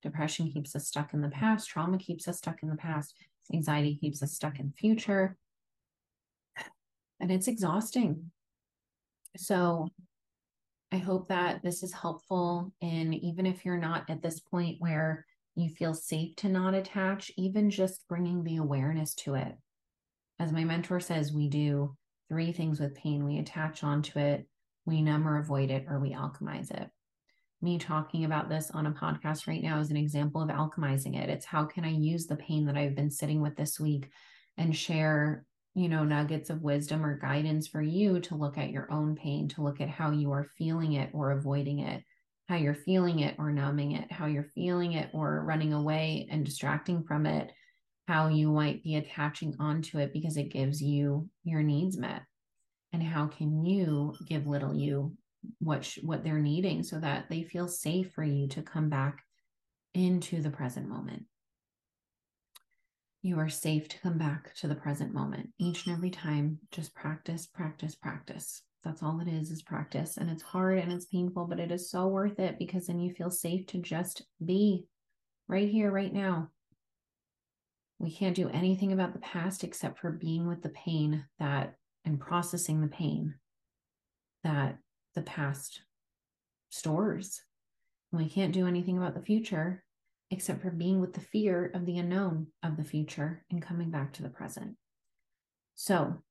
Depression 0.02 0.50
keeps 0.52 0.76
us 0.76 0.86
stuck 0.86 1.12
in 1.12 1.20
the 1.20 1.28
past, 1.28 1.68
trauma 1.68 1.98
keeps 1.98 2.28
us 2.28 2.38
stuck 2.38 2.62
in 2.62 2.68
the 2.68 2.76
past, 2.76 3.14
anxiety 3.52 3.96
keeps 3.96 4.22
us 4.22 4.32
stuck 4.32 4.60
in 4.60 4.68
the 4.68 4.76
future. 4.76 5.36
And 7.20 7.32
it's 7.32 7.48
exhausting. 7.48 8.30
So 9.36 9.88
I 10.92 10.98
hope 10.98 11.28
that 11.28 11.62
this 11.64 11.82
is 11.82 11.92
helpful. 11.92 12.72
And 12.80 13.12
even 13.12 13.44
if 13.44 13.64
you're 13.64 13.76
not 13.76 14.08
at 14.08 14.22
this 14.22 14.38
point 14.38 14.76
where 14.78 15.26
you 15.58 15.68
feel 15.68 15.94
safe 15.94 16.36
to 16.36 16.48
not 16.48 16.74
attach, 16.74 17.30
even 17.36 17.70
just 17.70 18.06
bringing 18.08 18.44
the 18.44 18.56
awareness 18.56 19.14
to 19.14 19.34
it. 19.34 19.54
As 20.38 20.52
my 20.52 20.64
mentor 20.64 21.00
says, 21.00 21.32
we 21.32 21.48
do 21.48 21.96
three 22.28 22.52
things 22.52 22.78
with 22.78 22.94
pain 22.94 23.24
we 23.24 23.38
attach 23.38 23.82
onto 23.82 24.18
it, 24.18 24.46
we 24.84 25.02
numb 25.02 25.26
or 25.26 25.38
avoid 25.38 25.70
it, 25.70 25.86
or 25.88 25.98
we 25.98 26.12
alchemize 26.12 26.70
it. 26.70 26.88
Me 27.60 27.76
talking 27.76 28.24
about 28.24 28.48
this 28.48 28.70
on 28.70 28.86
a 28.86 28.92
podcast 28.92 29.48
right 29.48 29.62
now 29.62 29.80
is 29.80 29.90
an 29.90 29.96
example 29.96 30.40
of 30.40 30.48
alchemizing 30.48 31.16
it. 31.16 31.28
It's 31.28 31.44
how 31.44 31.64
can 31.64 31.84
I 31.84 31.90
use 31.90 32.26
the 32.26 32.36
pain 32.36 32.66
that 32.66 32.76
I've 32.76 32.94
been 32.94 33.10
sitting 33.10 33.40
with 33.40 33.56
this 33.56 33.80
week 33.80 34.08
and 34.56 34.76
share, 34.76 35.44
you 35.74 35.88
know, 35.88 36.04
nuggets 36.04 36.50
of 36.50 36.62
wisdom 36.62 37.04
or 37.04 37.18
guidance 37.18 37.66
for 37.66 37.82
you 37.82 38.20
to 38.20 38.36
look 38.36 38.58
at 38.58 38.70
your 38.70 38.90
own 38.92 39.16
pain, 39.16 39.48
to 39.48 39.62
look 39.62 39.80
at 39.80 39.88
how 39.88 40.12
you 40.12 40.30
are 40.30 40.52
feeling 40.56 40.92
it 40.92 41.10
or 41.12 41.32
avoiding 41.32 41.80
it, 41.80 42.04
how 42.48 42.56
you're 42.56 42.74
feeling 42.74 43.20
it 43.20 43.34
or 43.38 43.50
numbing 43.50 43.92
it, 43.92 44.10
how 44.10 44.26
you're 44.26 44.50
feeling 44.54 44.94
it 44.94 45.10
or 45.12 45.44
running 45.44 45.72
away 45.72 46.26
and 46.30 46.44
distracting 46.44 47.04
from 47.04 47.26
it, 47.26 47.52
how 48.06 48.28
you 48.28 48.50
might 48.50 48.82
be 48.82 48.96
attaching 48.96 49.54
onto 49.60 49.98
it 49.98 50.12
because 50.12 50.36
it 50.36 50.50
gives 50.50 50.82
you 50.82 51.28
your 51.44 51.62
needs 51.62 51.98
met. 51.98 52.22
And 52.92 53.02
how 53.02 53.26
can 53.26 53.64
you 53.66 54.14
give 54.26 54.46
little 54.46 54.74
you 54.74 55.14
what 55.58 55.84
sh- 55.84 55.98
what 56.02 56.24
they're 56.24 56.38
needing 56.38 56.82
so 56.82 56.98
that 56.98 57.28
they 57.28 57.42
feel 57.42 57.68
safe 57.68 58.12
for 58.12 58.24
you 58.24 58.48
to 58.48 58.62
come 58.62 58.88
back 58.88 59.24
into 59.94 60.42
the 60.42 60.50
present 60.50 60.88
moment. 60.88 61.24
You 63.22 63.38
are 63.40 63.48
safe 63.48 63.88
to 63.88 63.98
come 63.98 64.16
back 64.16 64.54
to 64.56 64.68
the 64.68 64.74
present 64.74 65.12
moment 65.12 65.50
each 65.58 65.86
and 65.86 65.96
every 65.96 66.10
time. 66.10 66.58
Just 66.70 66.94
practice, 66.94 67.46
practice, 67.46 67.94
practice. 67.94 68.62
That's 68.84 69.02
all 69.02 69.20
it 69.20 69.28
is, 69.28 69.50
is 69.50 69.62
practice. 69.62 70.16
And 70.16 70.30
it's 70.30 70.42
hard 70.42 70.78
and 70.78 70.92
it's 70.92 71.06
painful, 71.06 71.46
but 71.46 71.60
it 71.60 71.70
is 71.70 71.90
so 71.90 72.06
worth 72.06 72.38
it 72.38 72.58
because 72.58 72.86
then 72.86 73.00
you 73.00 73.12
feel 73.12 73.30
safe 73.30 73.66
to 73.66 73.78
just 73.78 74.22
be 74.44 74.86
right 75.48 75.68
here, 75.68 75.90
right 75.90 76.12
now. 76.12 76.50
We 77.98 78.14
can't 78.14 78.36
do 78.36 78.48
anything 78.48 78.92
about 78.92 79.12
the 79.12 79.18
past 79.18 79.64
except 79.64 79.98
for 79.98 80.12
being 80.12 80.46
with 80.46 80.62
the 80.62 80.68
pain 80.68 81.24
that 81.40 81.74
and 82.04 82.20
processing 82.20 82.80
the 82.80 82.88
pain 82.88 83.34
that 84.44 84.78
the 85.14 85.22
past 85.22 85.82
stores. 86.70 87.42
We 88.12 88.28
can't 88.28 88.54
do 88.54 88.66
anything 88.66 88.96
about 88.96 89.14
the 89.14 89.22
future 89.22 89.84
except 90.30 90.62
for 90.62 90.70
being 90.70 91.00
with 91.00 91.14
the 91.14 91.20
fear 91.20 91.70
of 91.74 91.86
the 91.86 91.98
unknown 91.98 92.48
of 92.62 92.76
the 92.76 92.84
future 92.84 93.44
and 93.50 93.62
coming 93.62 93.90
back 93.90 94.12
to 94.12 94.22
the 94.22 94.28
present. 94.28 94.76
So, 95.74 96.22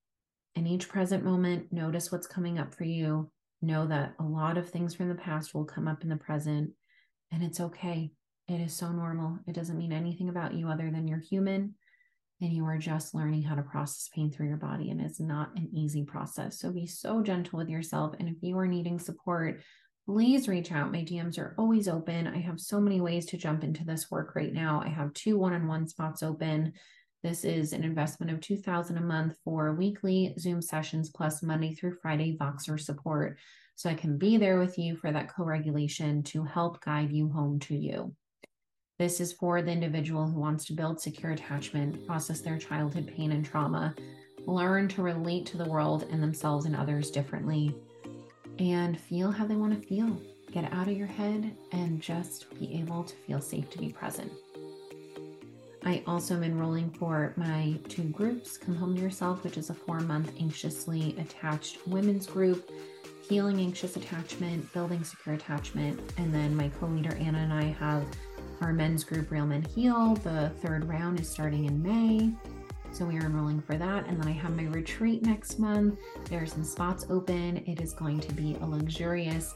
in 0.58 0.66
each 0.66 0.88
present 0.88 1.24
moment, 1.24 1.72
notice 1.72 2.10
what's 2.10 2.26
coming 2.26 2.58
up 2.58 2.74
for 2.74 2.84
you. 2.84 3.30
Know 3.62 3.86
that 3.86 4.14
a 4.18 4.24
lot 4.24 4.58
of 4.58 4.68
things 4.68 4.94
from 4.94 5.08
the 5.08 5.14
past 5.14 5.54
will 5.54 5.64
come 5.64 5.86
up 5.86 6.02
in 6.02 6.08
the 6.08 6.16
present, 6.16 6.72
and 7.32 7.42
it's 7.42 7.60
okay. 7.60 8.10
It 8.48 8.60
is 8.60 8.74
so 8.74 8.90
normal. 8.90 9.38
It 9.46 9.54
doesn't 9.54 9.78
mean 9.78 9.92
anything 9.92 10.28
about 10.28 10.54
you 10.54 10.68
other 10.68 10.90
than 10.90 11.06
you're 11.06 11.20
human 11.20 11.74
and 12.40 12.52
you 12.52 12.64
are 12.64 12.78
just 12.78 13.14
learning 13.14 13.42
how 13.42 13.54
to 13.54 13.62
process 13.62 14.08
pain 14.14 14.30
through 14.30 14.48
your 14.48 14.56
body. 14.56 14.90
And 14.90 15.00
it's 15.00 15.20
not 15.20 15.54
an 15.56 15.68
easy 15.74 16.04
process. 16.04 16.58
So 16.58 16.70
be 16.70 16.86
so 16.86 17.22
gentle 17.22 17.58
with 17.58 17.68
yourself. 17.68 18.14
And 18.18 18.28
if 18.28 18.36
you 18.40 18.56
are 18.58 18.66
needing 18.66 18.98
support, 18.98 19.60
please 20.06 20.48
reach 20.48 20.70
out. 20.70 20.92
My 20.92 21.02
DMs 21.02 21.38
are 21.38 21.54
always 21.58 21.88
open. 21.88 22.26
I 22.28 22.38
have 22.38 22.60
so 22.60 22.80
many 22.80 23.00
ways 23.00 23.26
to 23.26 23.36
jump 23.36 23.64
into 23.64 23.84
this 23.84 24.10
work 24.10 24.36
right 24.36 24.52
now. 24.52 24.80
I 24.84 24.88
have 24.88 25.12
two 25.14 25.36
one 25.36 25.52
on 25.52 25.66
one 25.66 25.88
spots 25.88 26.22
open. 26.22 26.74
This 27.24 27.44
is 27.44 27.72
an 27.72 27.82
investment 27.82 28.30
of 28.30 28.40
2000 28.40 28.96
a 28.96 29.00
month 29.00 29.34
for 29.42 29.74
weekly 29.74 30.34
Zoom 30.38 30.62
sessions 30.62 31.10
plus 31.10 31.42
Monday 31.42 31.74
through 31.74 31.96
Friday 32.00 32.36
Voxer 32.40 32.78
support. 32.78 33.38
So 33.74 33.90
I 33.90 33.94
can 33.94 34.18
be 34.18 34.36
there 34.36 34.60
with 34.60 34.78
you 34.78 34.94
for 34.94 35.10
that 35.10 35.34
co-regulation 35.34 36.22
to 36.24 36.44
help 36.44 36.80
guide 36.80 37.10
you 37.10 37.28
home 37.28 37.58
to 37.60 37.76
you. 37.76 38.14
This 39.00 39.20
is 39.20 39.32
for 39.32 39.62
the 39.62 39.72
individual 39.72 40.28
who 40.28 40.38
wants 40.38 40.64
to 40.66 40.74
build 40.74 41.00
secure 41.00 41.32
attachment, 41.32 42.06
process 42.06 42.40
their 42.40 42.56
childhood 42.56 43.12
pain 43.16 43.32
and 43.32 43.44
trauma, 43.44 43.96
learn 44.46 44.86
to 44.88 45.02
relate 45.02 45.44
to 45.46 45.56
the 45.56 45.68
world 45.68 46.04
and 46.12 46.22
themselves 46.22 46.66
and 46.66 46.76
others 46.76 47.10
differently, 47.10 47.74
and 48.60 48.98
feel 48.98 49.32
how 49.32 49.44
they 49.44 49.56
want 49.56 49.80
to 49.80 49.88
feel. 49.88 50.20
Get 50.52 50.72
out 50.72 50.86
of 50.86 50.96
your 50.96 51.08
head 51.08 51.56
and 51.72 52.00
just 52.00 52.48
be 52.60 52.74
able 52.74 53.02
to 53.02 53.14
feel 53.26 53.40
safe 53.40 53.68
to 53.70 53.78
be 53.78 53.90
present. 53.90 54.32
I 55.88 56.02
also 56.06 56.34
am 56.34 56.44
enrolling 56.44 56.90
for 56.90 57.32
my 57.38 57.74
two 57.88 58.02
groups 58.02 58.58
Come 58.58 58.76
Home 58.76 58.94
to 58.94 59.00
Yourself, 59.00 59.42
which 59.42 59.56
is 59.56 59.70
a 59.70 59.74
four 59.74 60.00
month 60.00 60.30
anxiously 60.38 61.16
attached 61.18 61.78
women's 61.86 62.26
group, 62.26 62.70
healing 63.26 63.58
anxious 63.58 63.96
attachment, 63.96 64.70
building 64.74 65.02
secure 65.02 65.34
attachment. 65.34 65.98
And 66.18 66.32
then 66.32 66.54
my 66.54 66.68
co 66.78 66.88
leader 66.88 67.14
Anna 67.14 67.38
and 67.38 67.54
I 67.54 67.62
have 67.62 68.04
our 68.60 68.74
men's 68.74 69.02
group, 69.02 69.30
Real 69.30 69.46
Men 69.46 69.62
Heal. 69.62 70.16
The 70.16 70.52
third 70.60 70.84
round 70.84 71.20
is 71.20 71.26
starting 71.26 71.64
in 71.64 71.82
May. 71.82 72.34
So 72.92 73.06
we 73.06 73.16
are 73.16 73.24
enrolling 73.24 73.62
for 73.62 73.78
that. 73.78 74.06
And 74.08 74.20
then 74.20 74.28
I 74.28 74.32
have 74.32 74.54
my 74.54 74.64
retreat 74.64 75.22
next 75.22 75.58
month. 75.58 75.98
There 76.28 76.42
are 76.42 76.46
some 76.46 76.64
spots 76.64 77.06
open. 77.08 77.64
It 77.66 77.80
is 77.80 77.94
going 77.94 78.20
to 78.20 78.34
be 78.34 78.58
a 78.60 78.66
luxurious 78.66 79.54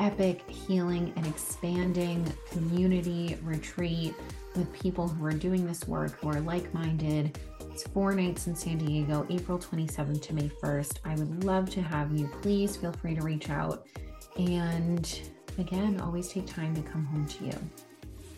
epic 0.00 0.42
healing 0.48 1.12
and 1.14 1.24
expanding 1.26 2.26
community 2.50 3.38
retreat 3.44 4.14
with 4.58 4.72
people 4.72 5.06
who 5.06 5.24
are 5.24 5.32
doing 5.32 5.66
this 5.66 5.86
work, 5.86 6.18
who 6.20 6.28
are 6.28 6.40
like 6.40 6.74
minded. 6.74 7.38
It's 7.70 7.84
four 7.84 8.12
nights 8.12 8.48
in 8.48 8.56
San 8.56 8.78
Diego, 8.78 9.24
April 9.30 9.58
27th 9.58 10.20
to 10.22 10.34
May 10.34 10.48
1st. 10.48 10.98
I 11.04 11.14
would 11.14 11.44
love 11.44 11.70
to 11.70 11.80
have 11.80 12.12
you. 12.12 12.28
Please 12.42 12.76
feel 12.76 12.92
free 12.92 13.14
to 13.14 13.22
reach 13.22 13.50
out. 13.50 13.86
And 14.36 15.20
again, 15.58 16.00
always 16.00 16.28
take 16.28 16.46
time 16.46 16.74
to 16.74 16.82
come 16.82 17.04
home 17.06 17.26
to 17.26 17.44
you. 17.46 17.52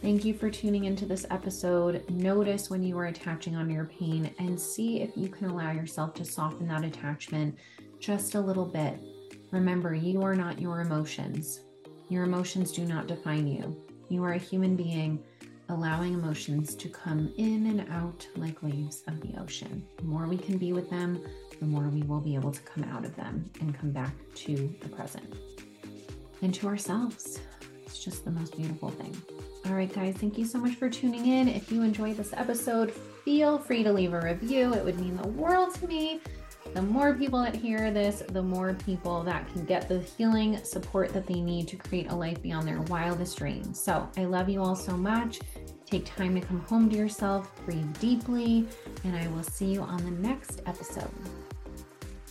Thank 0.03 0.25
you 0.25 0.35
for 0.35 0.51
tuning 0.51 0.85
into 0.85 1.07
this 1.07 1.27
episode. 1.31 2.09
Notice 2.11 2.71
when 2.71 2.83
you 2.83 2.99
are 2.99 3.07
attaching 3.07 3.57
on 3.57 3.71
your 3.71 3.87
pain 3.87 4.35
and 4.39 4.61
see 4.61 5.01
if 5.01 5.11
you 5.17 5.29
can 5.29 5.49
allow 5.49 5.73
yourself 5.73 6.15
to 6.15 6.25
soften 6.25 6.69
that 6.69 6.85
attachment 6.85 7.59
just 7.99 8.35
a 8.35 8.41
little 8.41 8.67
bit. 8.67 8.99
Remember, 9.51 9.95
you 9.95 10.23
are 10.23 10.35
not 10.35 10.61
your 10.61 10.81
emotions. 10.81 11.61
Your 12.09 12.25
emotions 12.25 12.73
do 12.73 12.85
not 12.85 13.07
define 13.07 13.47
you. 13.47 13.77
You 14.09 14.25
are 14.25 14.33
a 14.33 14.39
human 14.39 14.77
being 14.77 15.23
allowing 15.71 16.15
emotions 16.15 16.75
to 16.75 16.89
come 16.89 17.33
in 17.37 17.67
and 17.67 17.89
out 17.91 18.27
like 18.37 18.63
waves 18.63 19.03
of 19.07 19.21
the 19.21 19.41
ocean. 19.41 19.87
The 19.97 20.03
more 20.03 20.27
we 20.27 20.37
can 20.37 20.59
be 20.59 20.73
with 20.73 20.91
them, 20.91 21.25
the 21.61 21.67
more 21.67 21.89
we 21.89 22.03
will 22.03 22.21
be 22.21 22.35
able 22.35 22.51
to 22.51 22.61
come 22.63 22.85
out 22.85 23.05
of 23.05 23.15
them 23.17 23.49
and 23.61 23.79
come 23.79 23.91
back 23.91 24.13
to 24.35 24.75
the 24.81 24.89
present 24.89 25.35
and 26.43 26.53
to 26.55 26.67
ourselves. 26.67 27.41
It's 27.87 28.03
just 28.03 28.25
the 28.25 28.31
most 28.31 28.57
beautiful 28.57 28.91
thing. 28.91 29.17
All 29.67 29.75
right, 29.75 29.93
guys, 29.93 30.17
thank 30.17 30.39
you 30.39 30.45
so 30.45 30.59
much 30.59 30.75
for 30.75 30.91
tuning 30.91 31.27
in. 31.27 31.49
If 31.49 31.71
you 31.71 31.83
enjoyed 31.83 32.17
this 32.17 32.33
episode, 32.33 32.93
feel 33.25 33.59
free 33.59 33.83
to 33.83 33.93
leave 33.93 34.13
a 34.13 34.21
review. 34.21 34.75
It 34.75 34.85
would 34.85 34.99
mean 34.99 35.17
the 35.17 35.29
world 35.29 35.75
to 35.77 35.87
me. 35.87 36.21
The 36.75 36.83
more 36.83 37.15
people 37.15 37.43
that 37.43 37.55
hear 37.55 37.91
this, 37.91 38.23
the 38.29 38.43
more 38.43 38.75
people 38.75 39.25
that 39.25 39.49
can 39.53 39.65
get 39.65 39.89
the 39.89 39.99
healing 39.99 40.63
support 40.63 41.13
that 41.13 41.27
they 41.27 41.41
need 41.41 41.67
to 41.69 41.77
create 41.77 42.11
a 42.13 42.15
life 42.15 42.41
beyond 42.43 42.69
their 42.69 42.81
wildest 42.83 43.39
dreams. 43.39 43.81
So 43.81 44.09
I 44.17 44.25
love 44.25 44.49
you 44.49 44.63
all 44.63 44.77
so 44.77 44.97
much. 44.97 45.41
Take 45.91 46.05
time 46.05 46.41
to 46.41 46.47
come 46.47 46.61
home 46.61 46.89
to 46.89 46.97
yourself, 46.97 47.51
breathe 47.65 47.99
deeply, 47.99 48.69
and 49.03 49.17
I 49.17 49.27
will 49.29 49.43
see 49.43 49.67
you 49.67 49.83
on 49.83 50.05
the 50.05 50.11
next 50.13 50.63
episode. 50.65 51.11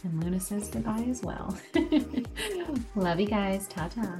And 0.03 0.23
Luna 0.23 0.39
says 0.39 0.69
goodbye 0.69 1.05
as 1.09 1.21
well. 1.23 1.57
love 2.95 3.19
you 3.19 3.27
guys. 3.27 3.67
Ta 3.67 3.89
ta. 3.89 4.19